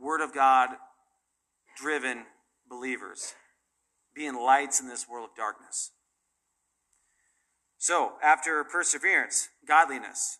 Word 0.00 0.22
of 0.22 0.32
God 0.32 0.70
driven 1.76 2.24
believers, 2.66 3.34
being 4.14 4.34
lights 4.34 4.80
in 4.80 4.88
this 4.88 5.06
world 5.06 5.28
of 5.28 5.36
darkness. 5.36 5.90
So, 7.76 8.12
after 8.24 8.64
perseverance, 8.64 9.50
godliness. 9.68 10.38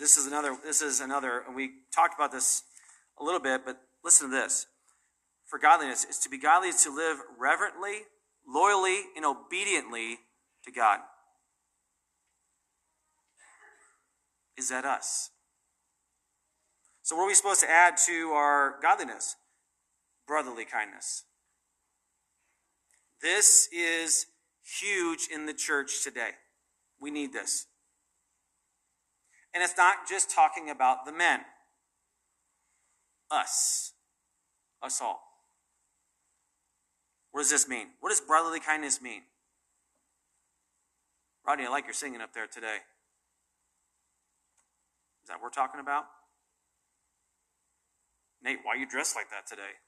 This 0.00 0.16
is 0.16 0.26
another, 0.26 0.56
this 0.64 0.80
is 0.80 1.00
another, 1.00 1.42
and 1.46 1.54
we 1.54 1.72
talked 1.94 2.14
about 2.14 2.32
this 2.32 2.62
a 3.20 3.22
little 3.22 3.38
bit, 3.38 3.66
but 3.66 3.76
listen 4.02 4.30
to 4.30 4.34
this. 4.34 4.66
For 5.46 5.58
godliness 5.58 6.06
is 6.06 6.18
to 6.20 6.30
be 6.30 6.38
godly 6.38 6.70
is 6.70 6.82
to 6.84 6.94
live 6.94 7.18
reverently, 7.38 8.04
loyally, 8.48 9.02
and 9.14 9.26
obediently 9.26 10.20
to 10.64 10.72
God. 10.72 11.00
Is 14.56 14.70
that 14.70 14.86
us? 14.86 15.28
So, 17.02 17.14
what 17.14 17.24
are 17.24 17.28
we 17.28 17.34
supposed 17.34 17.60
to 17.60 17.70
add 17.70 17.98
to 18.06 18.30
our 18.30 18.76
godliness? 18.80 19.36
Brotherly 20.26 20.64
kindness. 20.64 21.24
This 23.20 23.68
is 23.70 24.26
huge 24.80 25.28
in 25.30 25.44
the 25.44 25.52
church 25.52 26.02
today. 26.02 26.30
We 26.98 27.10
need 27.10 27.34
this. 27.34 27.66
And 29.52 29.62
it's 29.62 29.76
not 29.76 30.08
just 30.08 30.30
talking 30.30 30.70
about 30.70 31.04
the 31.04 31.12
men, 31.12 31.40
us, 33.30 33.92
us 34.82 35.00
all. 35.00 35.22
What 37.32 37.42
does 37.42 37.50
this 37.50 37.68
mean? 37.68 37.88
What 38.00 38.10
does 38.10 38.20
brotherly 38.20 38.60
kindness 38.60 39.00
mean? 39.00 39.22
Rodney, 41.46 41.66
I 41.66 41.68
like 41.68 41.84
your 41.84 41.94
singing 41.94 42.20
up 42.20 42.32
there 42.34 42.46
today. 42.46 42.78
Is 45.22 45.28
that 45.28 45.34
what 45.34 45.44
we're 45.44 45.50
talking 45.50 45.80
about? 45.80 46.04
Nate, 48.42 48.58
why 48.62 48.74
are 48.74 48.76
you 48.76 48.86
dressed 48.86 49.16
like 49.16 49.30
that 49.30 49.46
today? 49.46 49.78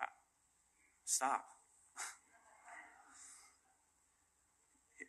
Ah, 0.00 0.08
stop. 1.04 1.44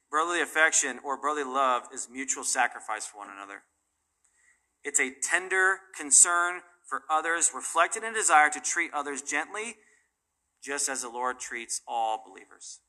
Brotherly 0.10 0.41
affection 0.41 1.00
or 1.04 1.17
brotherly 1.17 1.50
love 1.50 1.84
is 1.93 2.08
mutual 2.12 2.43
sacrifice 2.43 3.06
for 3.06 3.19
one 3.19 3.30
another. 3.36 3.63
It's 4.84 5.00
a 5.00 5.12
tender 5.22 5.78
concern 5.95 6.62
for 6.86 7.04
others, 7.10 7.52
reflected 7.54 8.04
in 8.04 8.12
a 8.12 8.17
desire 8.17 8.50
to 8.50 8.60
treat 8.60 8.91
others 8.93 9.22
gently, 9.22 9.76
just 10.63 10.89
as 10.89 11.04
the 11.04 11.10
Lord 11.10 11.39
treats 11.39 11.82
all 11.88 12.24
believers. 12.28 12.80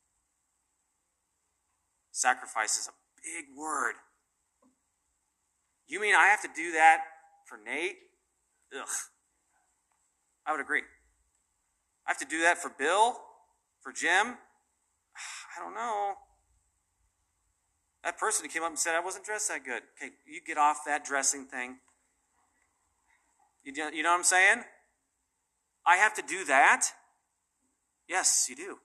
Sacrifice 2.11 2.79
is 2.79 2.89
a 2.89 2.93
big 3.23 3.47
word. 3.57 3.95
You 5.87 6.01
mean 6.01 6.15
I 6.15 6.29
have 6.29 6.43
to 6.43 6.49
do 6.55 6.73
that 6.73 6.99
for 7.47 7.59
Nate? 7.63 7.97
Ugh. 8.75 8.89
I 10.47 10.53
would 10.53 10.61
agree. 10.61 10.83
I 12.07 12.11
have 12.11 12.19
to 12.19 12.25
do 12.25 12.43
that 12.43 12.59
for 12.59 12.71
Bill? 12.71 13.17
For 13.83 13.93
Jim? 13.93 14.27
I 15.57 15.63
don't 15.63 15.75
know. 15.75 16.15
That 18.05 18.19
person 18.19 18.45
who 18.45 18.51
came 18.51 18.63
up 18.63 18.71
and 18.71 18.79
said 18.79 18.95
I 18.95 19.01
wasn't 19.01 19.25
dressed 19.25 19.49
that 19.49 19.65
good. 19.65 19.83
Okay, 19.97 20.13
you 20.27 20.41
get 20.47 20.57
off 20.57 20.79
that 20.87 21.05
dressing 21.05 21.47
thing. 21.47 21.77
You, 23.65 23.73
you 23.93 24.03
know 24.03 24.11
what 24.11 24.19
I'm 24.19 24.25
saying? 24.25 24.63
I 25.87 25.97
have 25.97 26.15
to 26.15 26.23
do 26.23 26.45
that? 26.47 26.87
Yes, 28.09 28.47
you 28.49 28.57
do. 28.57 28.79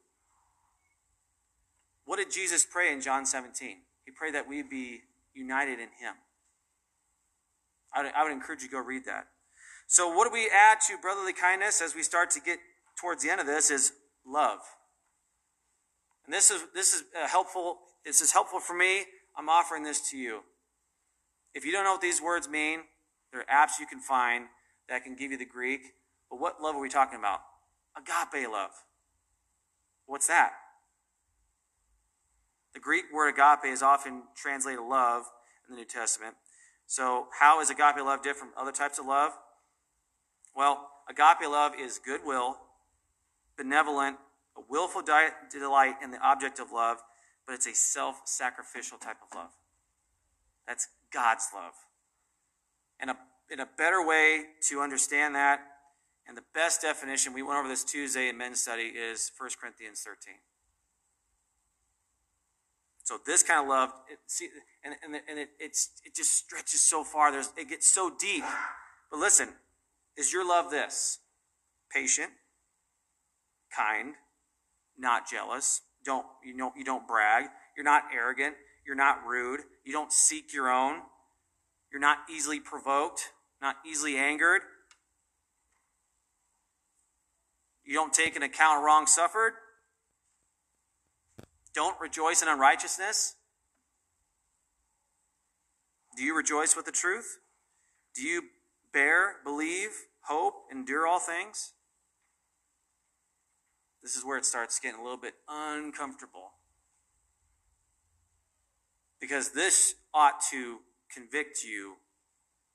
What 2.06 2.18
did 2.18 2.32
Jesus 2.32 2.66
pray 2.70 2.92
in 2.92 3.02
John 3.02 3.26
17? 3.26 3.78
He 4.06 4.12
prayed 4.12 4.36
that 4.36 4.48
we 4.48 4.62
be 4.62 5.02
united 5.34 5.80
in 5.80 5.90
Him. 6.00 6.16
I 7.94 8.04
would, 8.04 8.12
I 8.16 8.24
would 8.24 8.32
encourage 8.32 8.62
you 8.62 8.68
to 8.68 8.74
go 8.74 8.80
read 8.80 9.06
that. 9.06 9.28
So, 9.88 10.14
what 10.14 10.28
do 10.28 10.34
we 10.34 10.50
add 10.54 10.82
to 10.88 10.98
brotherly 11.02 11.34
kindness 11.34 11.82
as 11.82 11.96
we 11.96 12.04
start 12.04 12.32
to 12.32 12.42
get 12.42 12.60
towards 13.00 13.24
the 13.24 13.30
end 13.30 13.40
of 13.40 13.48
this 13.48 13.72
is 13.72 13.94
love. 14.26 14.60
And 16.26 16.34
this 16.34 16.50
is 16.50 16.64
this 16.74 16.94
is 16.94 17.04
helpful. 17.28 17.78
This 18.06 18.22
is 18.22 18.32
helpful 18.32 18.60
for 18.60 18.76
me. 18.76 19.06
I'm 19.36 19.50
offering 19.50 19.84
this 19.84 20.10
to 20.12 20.18
you. 20.18 20.42
If 21.56 21.66
you 21.66 21.72
don't 21.72 21.84
know 21.84 21.94
what 21.94 22.02
these 22.02 22.22
words 22.22 22.48
mean, 22.48 22.82
there 23.32 23.42
are 23.42 23.66
apps 23.66 23.80
you 23.80 23.88
can 23.88 24.00
find 24.00 24.46
that 24.88 25.04
can 25.04 25.16
give 25.16 25.32
you 25.32 25.38
the 25.38 25.46
Greek. 25.46 25.82
But 26.30 26.40
what 26.40 26.62
love 26.62 26.76
are 26.76 26.82
we 26.82 26.90
talking 26.90 27.18
about? 27.18 27.42
Agape 27.98 28.48
love. 28.50 28.72
What's 30.06 30.28
that? 30.28 30.52
The 32.74 32.80
Greek 32.80 33.06
word 33.14 33.30
agape 33.30 33.72
is 33.72 33.82
often 33.82 34.24
translated 34.36 34.82
love 34.82 35.24
in 35.68 35.76
the 35.76 35.82
New 35.82 35.88
Testament. 35.88 36.36
So, 36.88 37.28
how 37.40 37.62
is 37.62 37.70
agape 37.70 37.98
love 37.98 38.22
different 38.22 38.54
from 38.54 38.62
other 38.62 38.72
types 38.72 39.00
of 39.00 39.06
love? 39.06 39.32
Well, 40.56 40.90
agape 41.10 41.50
love 41.50 41.72
is 41.80 42.00
goodwill, 42.06 42.58
benevolent, 43.58 44.18
a 44.56 44.62
willful 44.70 45.02
delight 45.02 45.94
in 46.04 46.12
the 46.12 46.20
object 46.20 46.60
of 46.60 46.72
love, 46.72 46.98
but 47.46 47.54
it's 47.54 47.68
a 47.68 47.74
self 47.74 48.22
sacrificial 48.26 48.98
type 48.98 49.18
of 49.30 49.36
love. 49.36 49.52
That's 50.68 50.88
God's 51.14 51.48
love. 51.54 51.74
And 53.00 53.10
a, 53.12 53.18
in 53.52 53.60
a 53.60 53.68
better 53.78 54.06
way 54.06 54.46
to 54.70 54.82
understand 54.82 55.36
that, 55.36 55.60
and 56.28 56.36
the 56.36 56.44
best 56.54 56.82
definition, 56.82 57.34
we 57.34 57.44
went 57.44 57.60
over 57.60 57.68
this 57.68 57.84
Tuesday 57.84 58.30
in 58.30 58.38
men's 58.38 58.62
study, 58.62 58.84
is 58.84 59.32
1 59.38 59.50
Corinthians 59.62 60.02
13. 60.02 60.36
So 63.04 63.20
this 63.24 63.44
kind 63.44 63.62
of 63.62 63.68
love, 63.68 63.92
it, 64.12 64.18
see, 64.26 64.50
and, 64.84 64.96
and, 65.04 65.22
and 65.30 65.38
it, 65.38 65.50
it's, 65.60 65.92
it 66.04 66.16
just 66.16 66.34
stretches 66.34 66.82
so 66.82 67.04
far. 67.04 67.32
There's, 67.32 67.52
it 67.56 67.70
gets 67.70 67.86
so 67.86 68.12
deep. 68.20 68.44
But 69.12 69.20
listen, 69.20 69.50
is 70.18 70.34
your 70.34 70.48
love 70.48 70.72
this? 70.72 71.20
Patient, 71.94 72.32
kind, 73.76 74.16
not 74.98 75.30
jealous. 75.30 75.82
Don't 76.06 76.26
you 76.44 76.56
know 76.56 76.72
you 76.78 76.84
don't 76.84 77.08
brag. 77.08 77.46
You're 77.76 77.84
not 77.84 78.04
arrogant. 78.14 78.56
You're 78.86 78.96
not 78.96 79.26
rude. 79.26 79.62
You 79.84 79.92
don't 79.92 80.14
seek 80.14 80.54
your 80.54 80.72
own. 80.72 81.02
You're 81.92 82.02
not 82.02 82.20
easily 82.30 82.60
provoked, 82.60 83.32
not 83.62 83.78
easily 83.86 84.18
angered. 84.18 84.62
You 87.84 87.94
don't 87.94 88.14
take 88.14 88.36
an 88.36 88.44
account 88.44 88.80
of 88.80 88.84
wrong 88.84 89.08
suffered. 89.08 89.54
Don't 91.74 92.00
rejoice 92.00 92.42
in 92.42 92.48
unrighteousness. 92.48 93.36
Do 96.16 96.24
you 96.24 96.36
rejoice 96.36 96.76
with 96.76 96.86
the 96.86 96.92
truth? 96.92 97.40
Do 98.16 98.24
you 98.24 98.44
bear, 98.94 99.36
believe, 99.44 99.90
hope, 100.22 100.54
endure 100.72 101.06
all 101.06 101.20
things? 101.20 101.74
This 104.06 104.16
is 104.16 104.24
where 104.24 104.38
it 104.38 104.46
starts 104.46 104.80
getting 104.80 105.00
a 105.00 105.04
little 105.04 105.18
bit 105.18 105.34
uncomfortable. 105.50 106.52
Because 109.20 109.50
this 109.50 109.96
ought 110.14 110.42
to 110.52 110.82
convict 111.12 111.64
you 111.64 111.96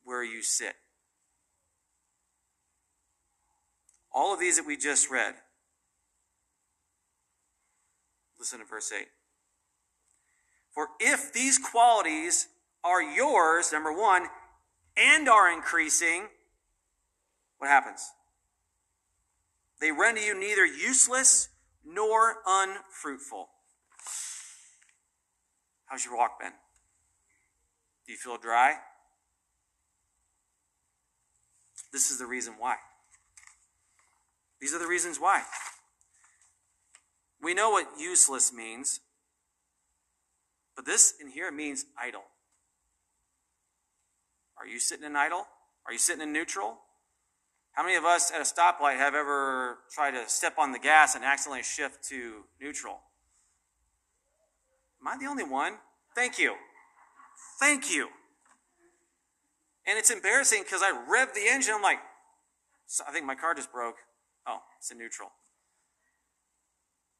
where 0.03 0.25
you 0.25 0.43
sit. 0.43 0.75
All 4.13 4.35
of 4.35 4.41
these 4.41 4.57
that 4.57 4.67
we 4.67 4.77
just 4.77 5.09
read. 5.09 5.35
Listen 8.37 8.59
to 8.59 8.65
verse 8.65 8.91
8. 8.91 9.07
For 10.73 10.89
if 10.99 11.33
these 11.33 11.59
qualities 11.59 12.49
are 12.83 13.01
yours, 13.01 13.73
number 13.73 13.93
one, 13.93 14.27
and 14.97 15.29
are 15.29 15.49
increasing, 15.49 16.25
what 17.59 17.71
happens? 17.71 18.15
They 19.81 19.91
render 19.93 20.21
you 20.21 20.39
neither 20.39 20.67
useless 20.67 21.49
nor 21.85 22.37
unfruitful. 22.47 23.49
How's 25.87 26.05
your 26.05 26.17
walk 26.17 26.39
been? 26.39 26.53
Do 28.07 28.13
you 28.13 28.19
feel 28.19 28.37
dry? 28.37 28.75
This 31.93 32.11
is 32.11 32.19
the 32.19 32.27
reason 32.27 32.55
why. 32.59 32.77
These 34.61 34.75
are 34.75 34.79
the 34.79 34.87
reasons 34.87 35.19
why. 35.19 35.43
We 37.43 37.55
know 37.55 37.71
what 37.71 37.87
useless 37.99 38.53
means, 38.53 39.01
but 40.77 40.85
this 40.85 41.15
in 41.21 41.29
here 41.31 41.51
means 41.51 41.87
idle. 41.99 42.25
Are 44.59 44.67
you 44.67 44.79
sitting 44.79 45.07
in 45.07 45.17
idle? 45.17 45.47
Are 45.87 45.93
you 45.93 45.99
sitting 45.99 46.23
in 46.23 46.33
neutral? 46.33 46.79
How 47.73 47.83
many 47.83 47.97
of 47.97 48.05
us 48.05 48.31
at 48.33 48.41
a 48.41 48.45
stoplight 48.45 48.97
have 48.97 49.15
ever 49.15 49.79
tried 49.91 50.13
to 50.13 50.29
step 50.29 50.55
on 50.59 50.73
the 50.73 50.79
gas 50.79 51.15
and 51.15 51.25
accidentally 51.25 51.63
shift 51.63 52.05
to 52.09 52.45
neutral? 52.61 53.01
Am 55.01 55.09
I 55.09 55.17
the 55.17 55.27
only 55.27 55.45
one? 55.45 55.75
Thank 56.15 56.39
you. 56.39 56.55
Thank 57.59 57.95
you. 57.95 58.09
And 59.87 59.99
it's 59.99 60.11
embarrassing 60.11 60.63
because 60.63 60.83
I 60.83 60.91
rev 61.09 61.33
the 61.35 61.47
engine. 61.49 61.75
I'm 61.75 61.83
like, 61.83 61.99
I 63.07 63.13
think 63.13 63.25
my 63.25 63.35
car 63.35 63.55
just 63.55 63.73
broke. 63.73 63.97
Oh, 64.47 64.59
it's 64.79 64.91
in 64.91 64.99
neutral. 64.99 65.31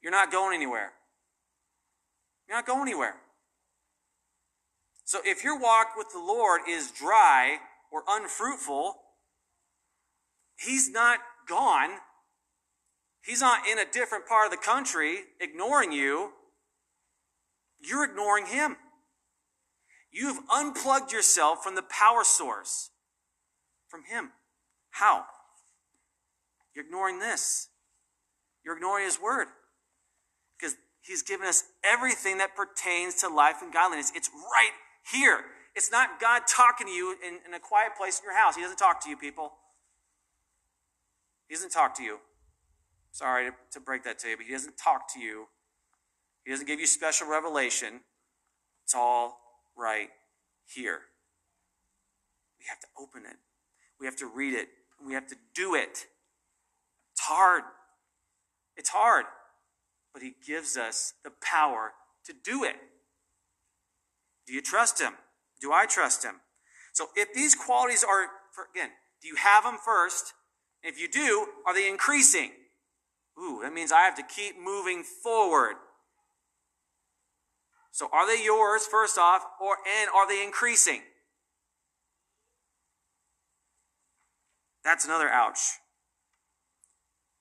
You're 0.01 0.11
not 0.11 0.31
going 0.31 0.55
anywhere. 0.55 0.91
You're 2.47 2.57
not 2.57 2.65
going 2.65 2.81
anywhere. 2.81 3.15
So 5.05 5.19
if 5.23 5.43
your 5.43 5.59
walk 5.59 5.89
with 5.97 6.07
the 6.13 6.19
Lord 6.19 6.61
is 6.69 6.91
dry 6.91 7.57
or 7.91 8.03
unfruitful, 8.07 9.00
He's 10.57 10.89
not 10.89 11.19
gone. 11.47 11.89
He's 13.23 13.41
not 13.41 13.67
in 13.67 13.77
a 13.77 13.85
different 13.85 14.27
part 14.27 14.45
of 14.45 14.51
the 14.51 14.57
country 14.57 15.19
ignoring 15.39 15.91
you. 15.91 16.31
You're 17.79 18.03
ignoring 18.03 18.47
Him. 18.47 18.77
You've 20.11 20.39
unplugged 20.51 21.11
yourself 21.11 21.63
from 21.63 21.75
the 21.75 21.83
power 21.83 22.23
source, 22.23 22.89
from 23.87 24.01
Him. 24.09 24.31
How? 24.91 25.25
You're 26.75 26.85
ignoring 26.85 27.19
this. 27.19 27.69
You're 28.63 28.75
ignoring 28.75 29.05
His 29.05 29.19
Word. 29.21 29.47
Because 30.59 30.75
He's 31.01 31.23
given 31.23 31.47
us 31.47 31.63
everything 31.83 32.37
that 32.39 32.55
pertains 32.55 33.15
to 33.21 33.29
life 33.29 33.57
and 33.61 33.73
godliness. 33.73 34.11
It's 34.15 34.29
right 34.29 34.71
here. 35.11 35.41
It's 35.75 35.91
not 35.91 36.19
God 36.19 36.43
talking 36.47 36.87
to 36.87 36.93
you 36.93 37.15
in, 37.25 37.39
in 37.47 37.53
a 37.53 37.59
quiet 37.59 37.91
place 37.97 38.19
in 38.19 38.25
your 38.25 38.37
house. 38.37 38.55
He 38.55 38.61
doesn't 38.61 38.77
talk 38.77 39.01
to 39.03 39.09
you, 39.09 39.17
people. 39.17 39.53
He 41.51 41.55
doesn't 41.55 41.71
talk 41.71 41.97
to 41.97 42.03
you. 42.03 42.19
Sorry 43.11 43.49
to, 43.49 43.55
to 43.73 43.81
break 43.81 44.05
that 44.05 44.17
to 44.19 44.29
you, 44.29 44.37
but 44.37 44.45
He 44.45 44.53
doesn't 44.53 44.77
talk 44.77 45.13
to 45.15 45.19
you. 45.19 45.47
He 46.45 46.51
doesn't 46.51 46.65
give 46.65 46.79
you 46.79 46.87
special 46.87 47.27
revelation. 47.27 47.99
It's 48.85 48.95
all 48.95 49.37
right 49.77 50.07
here. 50.65 51.01
We 52.57 52.63
have 52.69 52.79
to 52.79 52.87
open 52.97 53.29
it. 53.29 53.35
We 53.99 54.05
have 54.05 54.15
to 54.15 54.27
read 54.27 54.53
it. 54.53 54.69
We 55.05 55.13
have 55.13 55.27
to 55.27 55.35
do 55.53 55.75
it. 55.75 56.05
It's 57.11 57.21
hard. 57.21 57.63
It's 58.77 58.91
hard. 58.91 59.25
But 60.13 60.23
He 60.23 60.35
gives 60.47 60.77
us 60.77 61.15
the 61.25 61.33
power 61.43 61.91
to 62.27 62.33
do 62.45 62.63
it. 62.63 62.77
Do 64.47 64.53
you 64.53 64.61
trust 64.61 65.01
Him? 65.01 65.15
Do 65.59 65.73
I 65.73 65.85
trust 65.85 66.23
Him? 66.23 66.35
So 66.93 67.07
if 67.13 67.33
these 67.33 67.55
qualities 67.55 68.05
are, 68.05 68.29
again, 68.73 68.91
do 69.21 69.27
you 69.27 69.35
have 69.35 69.65
them 69.65 69.75
first? 69.83 70.31
If 70.83 70.99
you 70.99 71.07
do, 71.07 71.47
are 71.65 71.73
they 71.73 71.87
increasing? 71.87 72.51
Ooh, 73.39 73.59
that 73.63 73.73
means 73.73 73.91
I 73.91 74.01
have 74.01 74.15
to 74.15 74.23
keep 74.23 74.55
moving 74.59 75.03
forward. 75.03 75.75
So 77.91 78.09
are 78.11 78.25
they 78.25 78.43
yours 78.43 78.85
first 78.85 79.17
off, 79.17 79.43
or 79.61 79.77
and 79.99 80.09
are 80.15 80.27
they 80.27 80.43
increasing? 80.43 81.01
That's 84.83 85.05
another 85.05 85.29
ouch. 85.29 85.59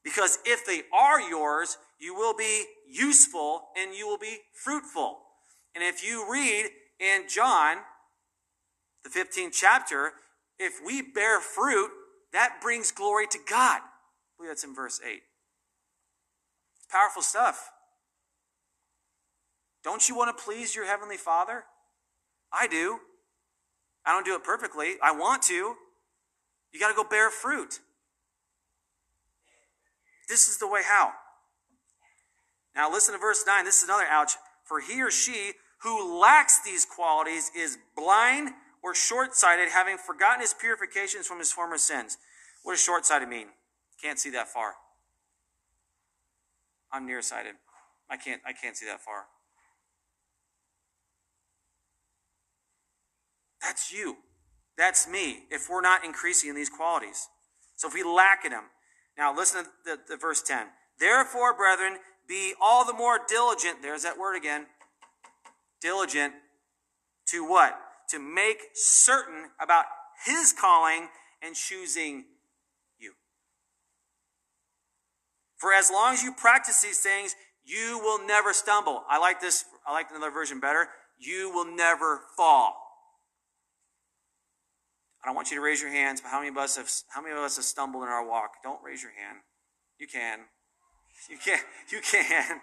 Because 0.03 0.38
if 0.44 0.66
they 0.66 0.83
are 0.92 1.20
yours, 1.20 1.79
you 1.98 2.14
will 2.14 2.35
be 2.35 2.64
useful 2.88 3.68
and 3.76 3.94
you 3.94 4.07
will 4.07 4.18
be 4.18 4.38
fruitful. 4.53 5.18
And 5.74 5.85
if 5.85 6.05
you 6.05 6.31
read 6.31 6.70
in 6.98 7.29
John, 7.29 7.79
the 9.05 9.11
15th 9.11 9.53
chapter, 9.53 10.12
if 10.59 10.74
we 10.85 11.03
bear 11.03 11.40
fruit, 11.40 11.90
that 12.33 12.59
brings 12.62 12.90
glory 12.93 13.27
to 13.29 13.38
God. 13.49 13.81
I 13.81 14.37
believe 14.37 14.51
that's 14.51 14.64
in 14.64 14.75
verse 14.75 15.01
8. 15.05 15.23
It's 16.77 16.87
powerful 16.90 17.23
stuff. 17.23 17.71
Don't 19.83 20.09
you 20.09 20.16
want 20.16 20.37
to 20.37 20.45
please 20.45 20.75
your 20.75 20.87
Heavenly 20.87 21.16
Father? 21.16 21.64
I 22.53 22.66
do. 22.66 22.99
I 24.05 24.12
don't 24.12 24.25
do 24.25 24.35
it 24.35 24.45
perfectly. 24.45 24.95
I 25.03 25.12
want 25.12 25.43
to. 25.45 25.75
You 26.73 26.81
got 26.81 26.88
to 26.88 26.95
go 26.95 27.05
bear 27.05 27.31
fruit. 27.31 27.81
This 30.29 30.49
is 30.49 30.59
the 30.59 30.69
way 30.69 30.83
how. 30.85 31.12
Now 32.75 32.90
listen 32.90 33.14
to 33.14 33.21
verse 33.21 33.45
9. 33.47 33.64
This 33.64 33.79
is 33.79 33.85
another 33.85 34.07
ouch. 34.09 34.33
For 34.64 34.81
he 34.81 35.03
or 35.03 35.11
she 35.11 35.53
who 35.83 36.21
lacks 36.21 36.61
these 36.62 36.85
qualities 36.85 37.51
is 37.57 37.79
blind 37.97 38.51
or 38.83 38.95
short 38.95 39.35
sighted, 39.35 39.69
having 39.71 39.99
forgotten 39.99 40.40
his 40.40 40.55
purifications 40.55 41.27
from 41.27 41.38
his 41.38 41.53
former 41.53 41.79
sins. 41.79 42.16
What 42.62 42.73
does 42.73 42.83
short 42.83 43.07
sighted 43.07 43.29
mean? 43.29 43.49
Can't 44.03 44.19
see 44.19 44.31
that 44.31 44.49
far. 44.49 44.75
I'm 46.93 47.07
nearsighted. 47.07 47.55
I 48.09 48.16
can't, 48.16 48.40
I 48.47 48.53
can't 48.53 48.77
see 48.77 48.87
that 48.87 49.01
far. 49.01 49.27
That's 53.62 53.93
you. 53.93 54.16
That's 54.77 55.07
me 55.07 55.40
if 55.51 55.69
we're 55.71 55.83
not 55.83 56.05
increasing 56.05 56.49
in 56.49 56.57
these 56.57 56.71
qualities. 56.71 57.29
So 57.77 57.88
if 57.88 57.95
we 57.95 58.03
lack 58.03 58.45
in 58.45 58.51
them. 58.51 58.64
Now 59.19 59.35
listen 59.37 59.64
to 59.64 59.71
the, 59.85 59.99
the 60.09 60.16
verse 60.16 60.43
10. 60.43 60.66
Therefore, 60.99 61.55
brethren, 61.55 61.99
be 62.27 62.55
all 62.61 62.85
the 62.85 62.93
more 62.93 63.19
diligent. 63.29 63.83
There's 63.83 64.03
that 64.03 64.19
word 64.19 64.37
again. 64.37 64.66
Diligent 65.81 66.33
to 67.27 67.47
what? 67.47 67.79
To 68.11 68.18
make 68.18 68.59
certain 68.75 69.51
about 69.61 69.85
his 70.25 70.53
calling 70.53 71.09
and 71.42 71.55
choosing 71.55 72.25
you. 72.99 73.12
For 75.57 75.73
as 75.73 75.90
long 75.90 76.14
as 76.14 76.23
you 76.23 76.33
practice 76.33 76.83
these 76.83 76.99
things, 76.99 77.35
you 77.64 78.01
will 78.03 78.27
never 78.27 78.53
stumble. 78.53 79.05
I 79.09 79.18
like 79.18 79.40
this, 79.40 79.64
I 79.87 79.92
like 79.92 80.07
another 80.11 80.31
version 80.31 80.61
better. 80.61 80.88
You 81.18 81.51
will 81.53 81.66
never 81.77 82.23
fall. 82.37 82.77
I 85.23 85.29
don't 85.29 85.37
want 85.37 85.51
you 85.51 85.57
to 85.59 85.62
raise 85.62 85.83
your 85.83 85.90
hands, 85.90 86.20
but 86.20 86.31
how 86.31 86.38
many 86.38 86.49
of 86.49 86.57
us 86.57 86.77
have 86.77 86.90
how 87.09 87.20
many 87.20 87.35
of 87.35 87.40
us 87.40 87.57
have 87.57 87.64
stumbled 87.64 88.03
in 88.03 88.09
our 88.09 88.27
walk? 88.27 88.53
Don't 88.62 88.83
raise 88.83 89.03
your 89.03 89.12
hand. 89.12 89.38
You 89.99 90.07
can. 90.07 90.40
You 91.29 91.37
can. 91.37 91.59
You 91.92 92.01
can. 92.01 92.61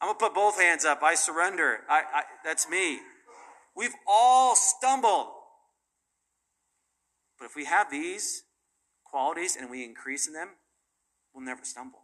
I'm 0.00 0.08
gonna 0.08 0.18
put 0.18 0.34
both 0.34 0.58
hands 0.58 0.86
up. 0.86 1.02
I 1.02 1.14
surrender. 1.14 1.80
I, 1.88 2.02
I 2.14 2.22
that's 2.42 2.68
me. 2.68 3.00
We've 3.76 3.94
all 4.06 4.54
stumbled. 4.56 5.28
But 7.38 7.46
if 7.46 7.56
we 7.56 7.64
have 7.64 7.90
these 7.90 8.42
qualities 9.04 9.56
and 9.56 9.70
we 9.70 9.84
increase 9.84 10.26
in 10.26 10.34
them, 10.34 10.48
we'll 11.34 11.44
never 11.44 11.64
stumble. 11.64 12.00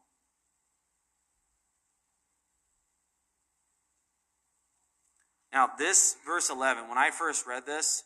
Now, 5.53 5.71
this 5.79 6.17
verse 6.27 6.51
11, 6.51 6.89
when 6.89 6.99
I 6.99 7.11
first 7.11 7.47
read 7.47 7.65
this, 7.65 8.05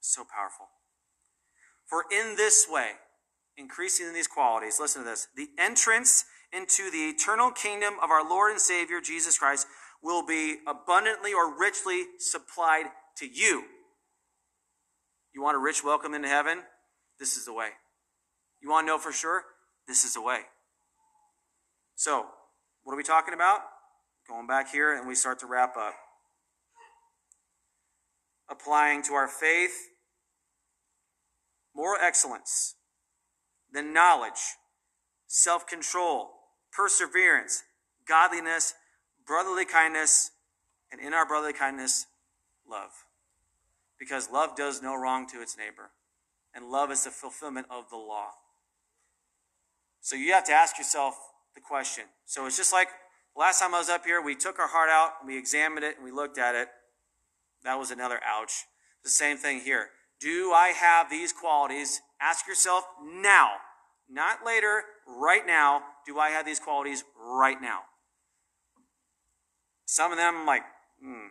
so 0.00 0.22
powerful. 0.24 0.66
For 1.86 2.04
in 2.12 2.36
this 2.36 2.66
way, 2.68 2.92
increasing 3.56 4.06
in 4.06 4.14
these 4.14 4.28
qualities, 4.28 4.78
listen 4.80 5.02
to 5.02 5.08
this 5.08 5.28
the 5.36 5.48
entrance 5.58 6.24
into 6.52 6.90
the 6.90 7.08
eternal 7.08 7.50
kingdom 7.50 7.94
of 8.02 8.10
our 8.10 8.28
Lord 8.28 8.52
and 8.52 8.60
Savior 8.60 9.00
Jesus 9.00 9.38
Christ 9.38 9.66
will 10.02 10.24
be 10.24 10.56
abundantly 10.66 11.32
or 11.32 11.58
richly 11.58 12.04
supplied 12.18 12.86
to 13.18 13.26
you. 13.26 13.64
You 15.34 15.42
want 15.42 15.56
a 15.56 15.60
rich 15.60 15.82
welcome 15.84 16.14
into 16.14 16.28
heaven? 16.28 16.58
This 17.18 17.36
is 17.36 17.44
the 17.44 17.52
way. 17.52 17.68
You 18.60 18.70
want 18.70 18.86
to 18.86 18.92
know 18.92 18.98
for 18.98 19.12
sure? 19.12 19.44
This 19.86 20.04
is 20.04 20.14
the 20.14 20.22
way. 20.22 20.40
So, 21.94 22.26
what 22.84 22.94
are 22.94 22.96
we 22.96 23.02
talking 23.02 23.34
about? 23.34 23.60
Going 24.28 24.46
back 24.46 24.70
here 24.70 24.96
and 24.96 25.06
we 25.06 25.14
start 25.14 25.38
to 25.40 25.46
wrap 25.46 25.76
up 25.76 25.94
applying 28.50 29.02
to 29.02 29.14
our 29.14 29.28
faith 29.28 29.72
moral 31.74 31.98
excellence, 32.02 32.74
then 33.72 33.92
knowledge, 33.92 34.56
self 35.26 35.66
control, 35.66 36.30
perseverance, 36.72 37.62
godliness, 38.06 38.74
brotherly 39.26 39.64
kindness, 39.64 40.30
and 40.90 41.00
in 41.00 41.14
our 41.14 41.26
brotherly 41.26 41.52
kindness, 41.52 42.06
love. 42.68 42.90
Because 43.98 44.30
love 44.30 44.56
does 44.56 44.82
no 44.82 44.94
wrong 44.94 45.26
to 45.28 45.40
its 45.40 45.56
neighbor, 45.56 45.90
and 46.54 46.70
love 46.70 46.90
is 46.90 47.04
the 47.04 47.10
fulfillment 47.10 47.66
of 47.70 47.88
the 47.90 47.96
law. 47.96 48.30
So 50.00 50.16
you 50.16 50.32
have 50.32 50.44
to 50.44 50.52
ask 50.52 50.78
yourself 50.78 51.14
the 51.54 51.60
question. 51.60 52.04
So 52.26 52.46
it's 52.46 52.56
just 52.56 52.72
like 52.72 52.88
last 53.36 53.60
time 53.60 53.74
I 53.74 53.78
was 53.78 53.88
up 53.88 54.04
here, 54.04 54.20
we 54.20 54.34
took 54.34 54.58
our 54.58 54.68
heart 54.68 54.90
out, 54.90 55.24
we 55.24 55.38
examined 55.38 55.84
it, 55.84 55.96
and 55.96 56.04
we 56.04 56.10
looked 56.10 56.38
at 56.38 56.54
it. 56.54 56.68
That 57.64 57.78
was 57.78 57.90
another 57.90 58.20
ouch. 58.26 58.64
The 59.04 59.10
same 59.10 59.36
thing 59.36 59.60
here. 59.60 59.90
Do 60.20 60.52
I 60.52 60.68
have 60.68 61.10
these 61.10 61.32
qualities? 61.32 62.00
Ask 62.20 62.46
yourself 62.46 62.84
now, 63.02 63.50
not 64.08 64.44
later, 64.44 64.82
right 65.06 65.46
now. 65.46 65.82
Do 66.06 66.18
I 66.18 66.30
have 66.30 66.44
these 66.46 66.60
qualities 66.60 67.04
right 67.16 67.60
now? 67.60 67.80
Some 69.92 70.10
of 70.10 70.16
them, 70.16 70.34
I'm 70.38 70.46
like, 70.46 70.62
hmm. 71.02 71.26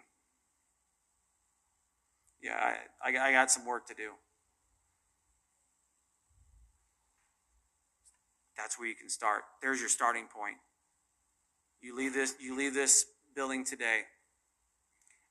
Yeah, 2.43 2.75
I, 3.03 3.09
I 3.09 3.31
got 3.31 3.49
some 3.49 3.65
work 3.65 3.87
to 3.87 3.95
do. 3.95 4.11
That's 8.55 8.77
where 8.77 8.87
you 8.87 8.93
can 8.93 9.09
start. 9.09 9.45
There's 9.63 9.79
your 9.79 9.89
starting 9.89 10.25
point. 10.25 10.57
You 11.81 11.97
leave 11.97 12.13
this, 12.13 12.35
you 12.39 12.55
leave 12.55 12.75
this 12.75 13.07
building 13.33 13.65
today 13.65 14.01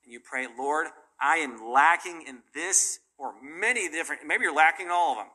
and 0.02 0.12
you 0.12 0.18
pray, 0.18 0.48
Lord, 0.58 0.88
I 1.20 1.36
am 1.36 1.70
lacking 1.70 2.24
in 2.26 2.38
this 2.52 2.98
or 3.16 3.34
many 3.40 3.88
different, 3.88 4.22
maybe 4.26 4.42
you're 4.42 4.52
lacking 4.52 4.88
all 4.90 5.12
of 5.12 5.18
them. 5.18 5.28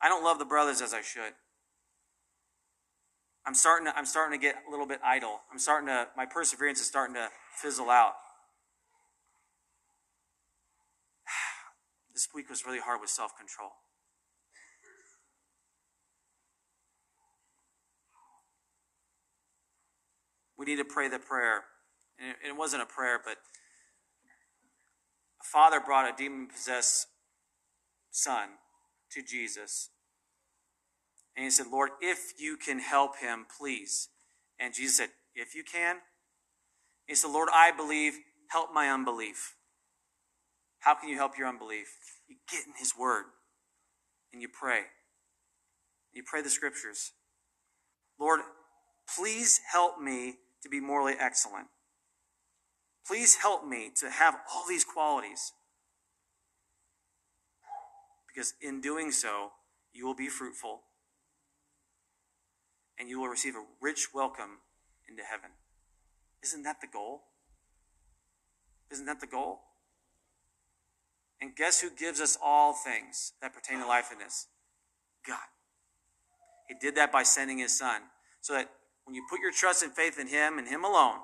I 0.00 0.08
don't 0.08 0.22
love 0.22 0.38
the 0.38 0.44
brothers 0.44 0.80
as 0.80 0.94
I 0.94 1.00
should. 1.00 1.32
I'm 3.46 3.54
starting 3.54 3.86
to, 3.86 3.96
I'm 3.96 4.06
starting 4.06 4.38
to 4.38 4.42
get 4.42 4.56
a 4.66 4.70
little 4.70 4.86
bit 4.86 5.00
idle. 5.04 5.40
I'm 5.50 5.58
starting 5.58 5.88
to, 5.88 6.08
my 6.16 6.26
perseverance 6.26 6.80
is 6.80 6.86
starting 6.86 7.14
to 7.14 7.28
fizzle 7.56 7.90
out. 7.90 8.14
This 12.12 12.28
week 12.34 12.50
was 12.50 12.66
really 12.66 12.80
hard 12.80 13.00
with 13.00 13.08
self 13.08 13.32
control. 13.38 13.70
We 20.58 20.66
need 20.66 20.76
to 20.76 20.84
pray 20.84 21.08
the 21.08 21.18
prayer. 21.18 21.64
And 22.18 22.36
it 22.46 22.54
wasn't 22.54 22.82
a 22.82 22.86
prayer, 22.86 23.18
but 23.24 23.38
a 25.40 25.44
father 25.44 25.80
brought 25.80 26.12
a 26.12 26.14
demon 26.14 26.48
possessed 26.48 27.06
son 28.10 28.50
to 29.12 29.22
Jesus. 29.22 29.88
And 31.36 31.44
he 31.44 31.50
said, 31.50 31.66
Lord, 31.70 31.90
if 32.00 32.34
you 32.38 32.56
can 32.56 32.78
help 32.78 33.18
him, 33.18 33.46
please. 33.58 34.08
And 34.58 34.74
Jesus 34.74 34.96
said, 34.96 35.08
If 35.34 35.54
you 35.54 35.64
can. 35.64 35.96
He 37.06 37.14
said, 37.14 37.30
Lord, 37.30 37.48
I 37.52 37.72
believe, 37.72 38.14
help 38.48 38.70
my 38.72 38.88
unbelief. 38.88 39.54
How 40.80 40.94
can 40.94 41.08
you 41.08 41.16
help 41.16 41.36
your 41.38 41.48
unbelief? 41.48 41.88
You 42.28 42.36
get 42.50 42.66
in 42.66 42.72
his 42.78 42.92
word 42.98 43.24
and 44.32 44.40
you 44.40 44.48
pray. 44.48 44.82
You 46.12 46.22
pray 46.24 46.42
the 46.42 46.50
scriptures. 46.50 47.12
Lord, 48.18 48.40
please 49.16 49.60
help 49.72 50.00
me 50.00 50.36
to 50.62 50.68
be 50.68 50.80
morally 50.80 51.14
excellent. 51.18 51.66
Please 53.06 53.36
help 53.36 53.66
me 53.66 53.90
to 53.96 54.10
have 54.10 54.36
all 54.52 54.64
these 54.68 54.84
qualities. 54.84 55.52
Because 58.32 58.54
in 58.60 58.80
doing 58.80 59.10
so, 59.10 59.50
you 59.92 60.06
will 60.06 60.14
be 60.14 60.28
fruitful 60.28 60.82
and 63.00 63.08
you 63.08 63.18
will 63.18 63.28
receive 63.28 63.54
a 63.56 63.64
rich 63.80 64.08
welcome 64.14 64.58
into 65.08 65.22
heaven. 65.22 65.50
Isn't 66.44 66.64
that 66.64 66.82
the 66.82 66.86
goal? 66.86 67.22
Isn't 68.92 69.06
that 69.06 69.20
the 69.20 69.26
goal? 69.26 69.60
And 71.40 71.56
guess 71.56 71.80
who 71.80 71.88
gives 71.90 72.20
us 72.20 72.36
all 72.44 72.74
things 72.74 73.32
that 73.40 73.54
pertain 73.54 73.78
to 73.78 73.86
life 73.86 74.10
and 74.12 74.20
this? 74.20 74.48
God. 75.26 75.38
He 76.68 76.74
did 76.78 76.94
that 76.96 77.10
by 77.10 77.22
sending 77.22 77.58
his 77.58 77.76
son. 77.76 78.02
So 78.42 78.52
that 78.52 78.70
when 79.04 79.14
you 79.14 79.24
put 79.30 79.40
your 79.40 79.50
trust 79.50 79.82
and 79.82 79.92
faith 79.92 80.18
in 80.18 80.28
him 80.28 80.58
and 80.58 80.68
him 80.68 80.84
alone, 80.84 81.20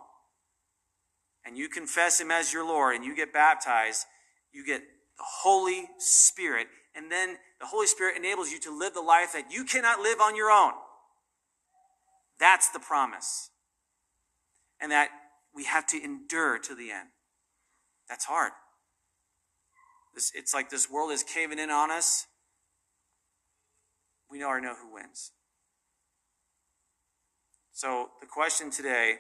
and 1.44 1.58
you 1.58 1.68
confess 1.68 2.20
him 2.20 2.30
as 2.30 2.52
your 2.52 2.66
Lord 2.66 2.96
and 2.96 3.04
you 3.04 3.14
get 3.14 3.32
baptized, 3.32 4.06
you 4.52 4.64
get 4.64 4.80
the 4.80 5.24
Holy 5.42 5.84
Spirit. 5.98 6.68
And 6.94 7.12
then 7.12 7.36
the 7.60 7.66
Holy 7.66 7.86
Spirit 7.86 8.16
enables 8.16 8.50
you 8.50 8.58
to 8.60 8.76
live 8.76 8.94
the 8.94 9.02
life 9.02 9.34
that 9.34 9.52
you 9.52 9.64
cannot 9.64 10.00
live 10.00 10.20
on 10.20 10.34
your 10.34 10.50
own. 10.50 10.72
That's 12.38 12.68
the 12.68 12.78
promise. 12.78 13.50
And 14.80 14.92
that 14.92 15.08
we 15.54 15.64
have 15.64 15.86
to 15.88 16.02
endure 16.02 16.58
to 16.58 16.74
the 16.74 16.90
end. 16.90 17.08
That's 18.08 18.26
hard. 18.26 18.52
it's 20.14 20.54
like 20.54 20.70
this 20.70 20.90
world 20.90 21.10
is 21.10 21.22
caving 21.22 21.58
in 21.58 21.70
on 21.70 21.90
us. 21.90 22.26
We 24.30 24.42
already 24.42 24.66
know 24.66 24.74
who 24.74 24.94
wins. 24.94 25.32
So, 27.72 28.08
the 28.20 28.26
question 28.26 28.70
today, 28.70 29.16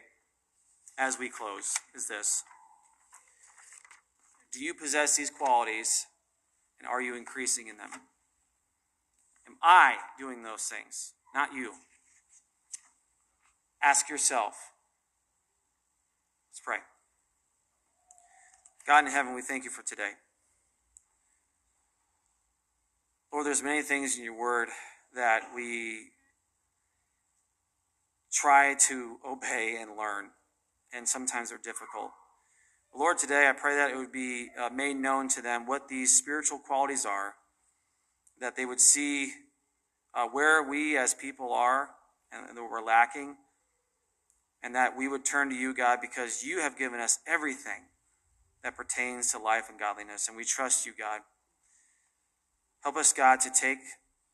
as 0.98 1.18
we 1.18 1.28
close, 1.28 1.74
is 1.94 2.08
this 2.08 2.42
Do 4.52 4.62
you 4.62 4.72
possess 4.72 5.16
these 5.16 5.30
qualities, 5.30 6.06
and 6.78 6.88
are 6.88 7.02
you 7.02 7.14
increasing 7.14 7.68
in 7.68 7.76
them? 7.76 7.90
Am 9.46 9.56
I 9.62 9.96
doing 10.18 10.42
those 10.42 10.62
things? 10.62 11.12
Not 11.34 11.52
you. 11.54 11.72
Ask 13.86 14.10
yourself. 14.10 14.72
Let's 16.50 16.58
pray. 16.58 16.78
God 18.84 19.04
in 19.04 19.12
heaven, 19.12 19.32
we 19.32 19.42
thank 19.42 19.62
you 19.62 19.70
for 19.70 19.84
today. 19.84 20.10
Lord, 23.32 23.46
there's 23.46 23.62
many 23.62 23.82
things 23.82 24.18
in 24.18 24.24
your 24.24 24.36
word 24.36 24.70
that 25.14 25.42
we 25.54 26.06
try 28.32 28.74
to 28.88 29.18
obey 29.24 29.78
and 29.80 29.96
learn, 29.96 30.30
and 30.92 31.06
sometimes 31.06 31.50
they're 31.50 31.58
difficult. 31.58 32.10
Lord, 32.92 33.18
today 33.18 33.48
I 33.48 33.52
pray 33.52 33.76
that 33.76 33.92
it 33.92 33.96
would 33.96 34.10
be 34.10 34.48
uh, 34.60 34.68
made 34.68 34.96
known 34.96 35.28
to 35.28 35.40
them 35.40 35.64
what 35.64 35.86
these 35.86 36.12
spiritual 36.12 36.58
qualities 36.58 37.06
are, 37.06 37.34
that 38.40 38.56
they 38.56 38.66
would 38.66 38.80
see 38.80 39.30
uh, 40.12 40.26
where 40.26 40.68
we 40.68 40.98
as 40.98 41.14
people 41.14 41.52
are 41.52 41.90
and 42.32 42.56
that 42.56 42.68
we're 42.68 42.82
lacking, 42.82 43.36
and 44.62 44.74
that 44.74 44.96
we 44.96 45.08
would 45.08 45.24
turn 45.24 45.48
to 45.50 45.54
you, 45.54 45.74
God, 45.74 45.98
because 46.00 46.42
you 46.42 46.60
have 46.60 46.78
given 46.78 47.00
us 47.00 47.18
everything 47.26 47.84
that 48.62 48.76
pertains 48.76 49.30
to 49.32 49.38
life 49.38 49.66
and 49.68 49.78
godliness, 49.78 50.28
and 50.28 50.36
we 50.36 50.44
trust 50.44 50.86
you, 50.86 50.92
God. 50.98 51.20
Help 52.82 52.96
us, 52.96 53.12
God, 53.12 53.40
to 53.40 53.50
take 53.50 53.78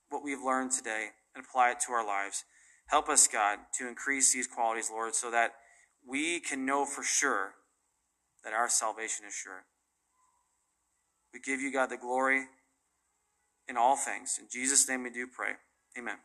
what 0.09 0.23
we've 0.23 0.43
learned 0.43 0.73
today 0.73 1.09
and 1.35 1.45
apply 1.45 1.71
it 1.71 1.81
to 1.87 1.93
our 1.93 2.07
lives. 2.07 2.45
Help 2.87 3.09
us, 3.09 3.27
God, 3.27 3.59
to 3.79 3.89
increase 3.89 4.33
these 4.33 4.47
qualities, 4.47 4.91
Lord, 4.91 5.15
so 5.15 5.31
that 5.31 5.53
we 6.07 6.41
can 6.41 6.67
know 6.67 6.85
for 6.85 7.03
sure 7.03 7.55
that 8.45 8.53
our 8.53 8.69
salvation 8.69 9.25
is 9.27 9.35
sure. 9.35 9.65
We 11.33 11.41
give 11.41 11.61
you, 11.61 11.73
God, 11.73 11.91
the 11.91 11.97
glory 11.97 12.47
in 13.69 13.77
all 13.77 13.97
things. 13.97 14.39
In 14.41 14.49
Jesus' 14.51 14.89
name 14.89 15.03
we 15.03 15.11
do 15.11 15.27
pray. 15.27 15.53
Amen. 15.97 16.17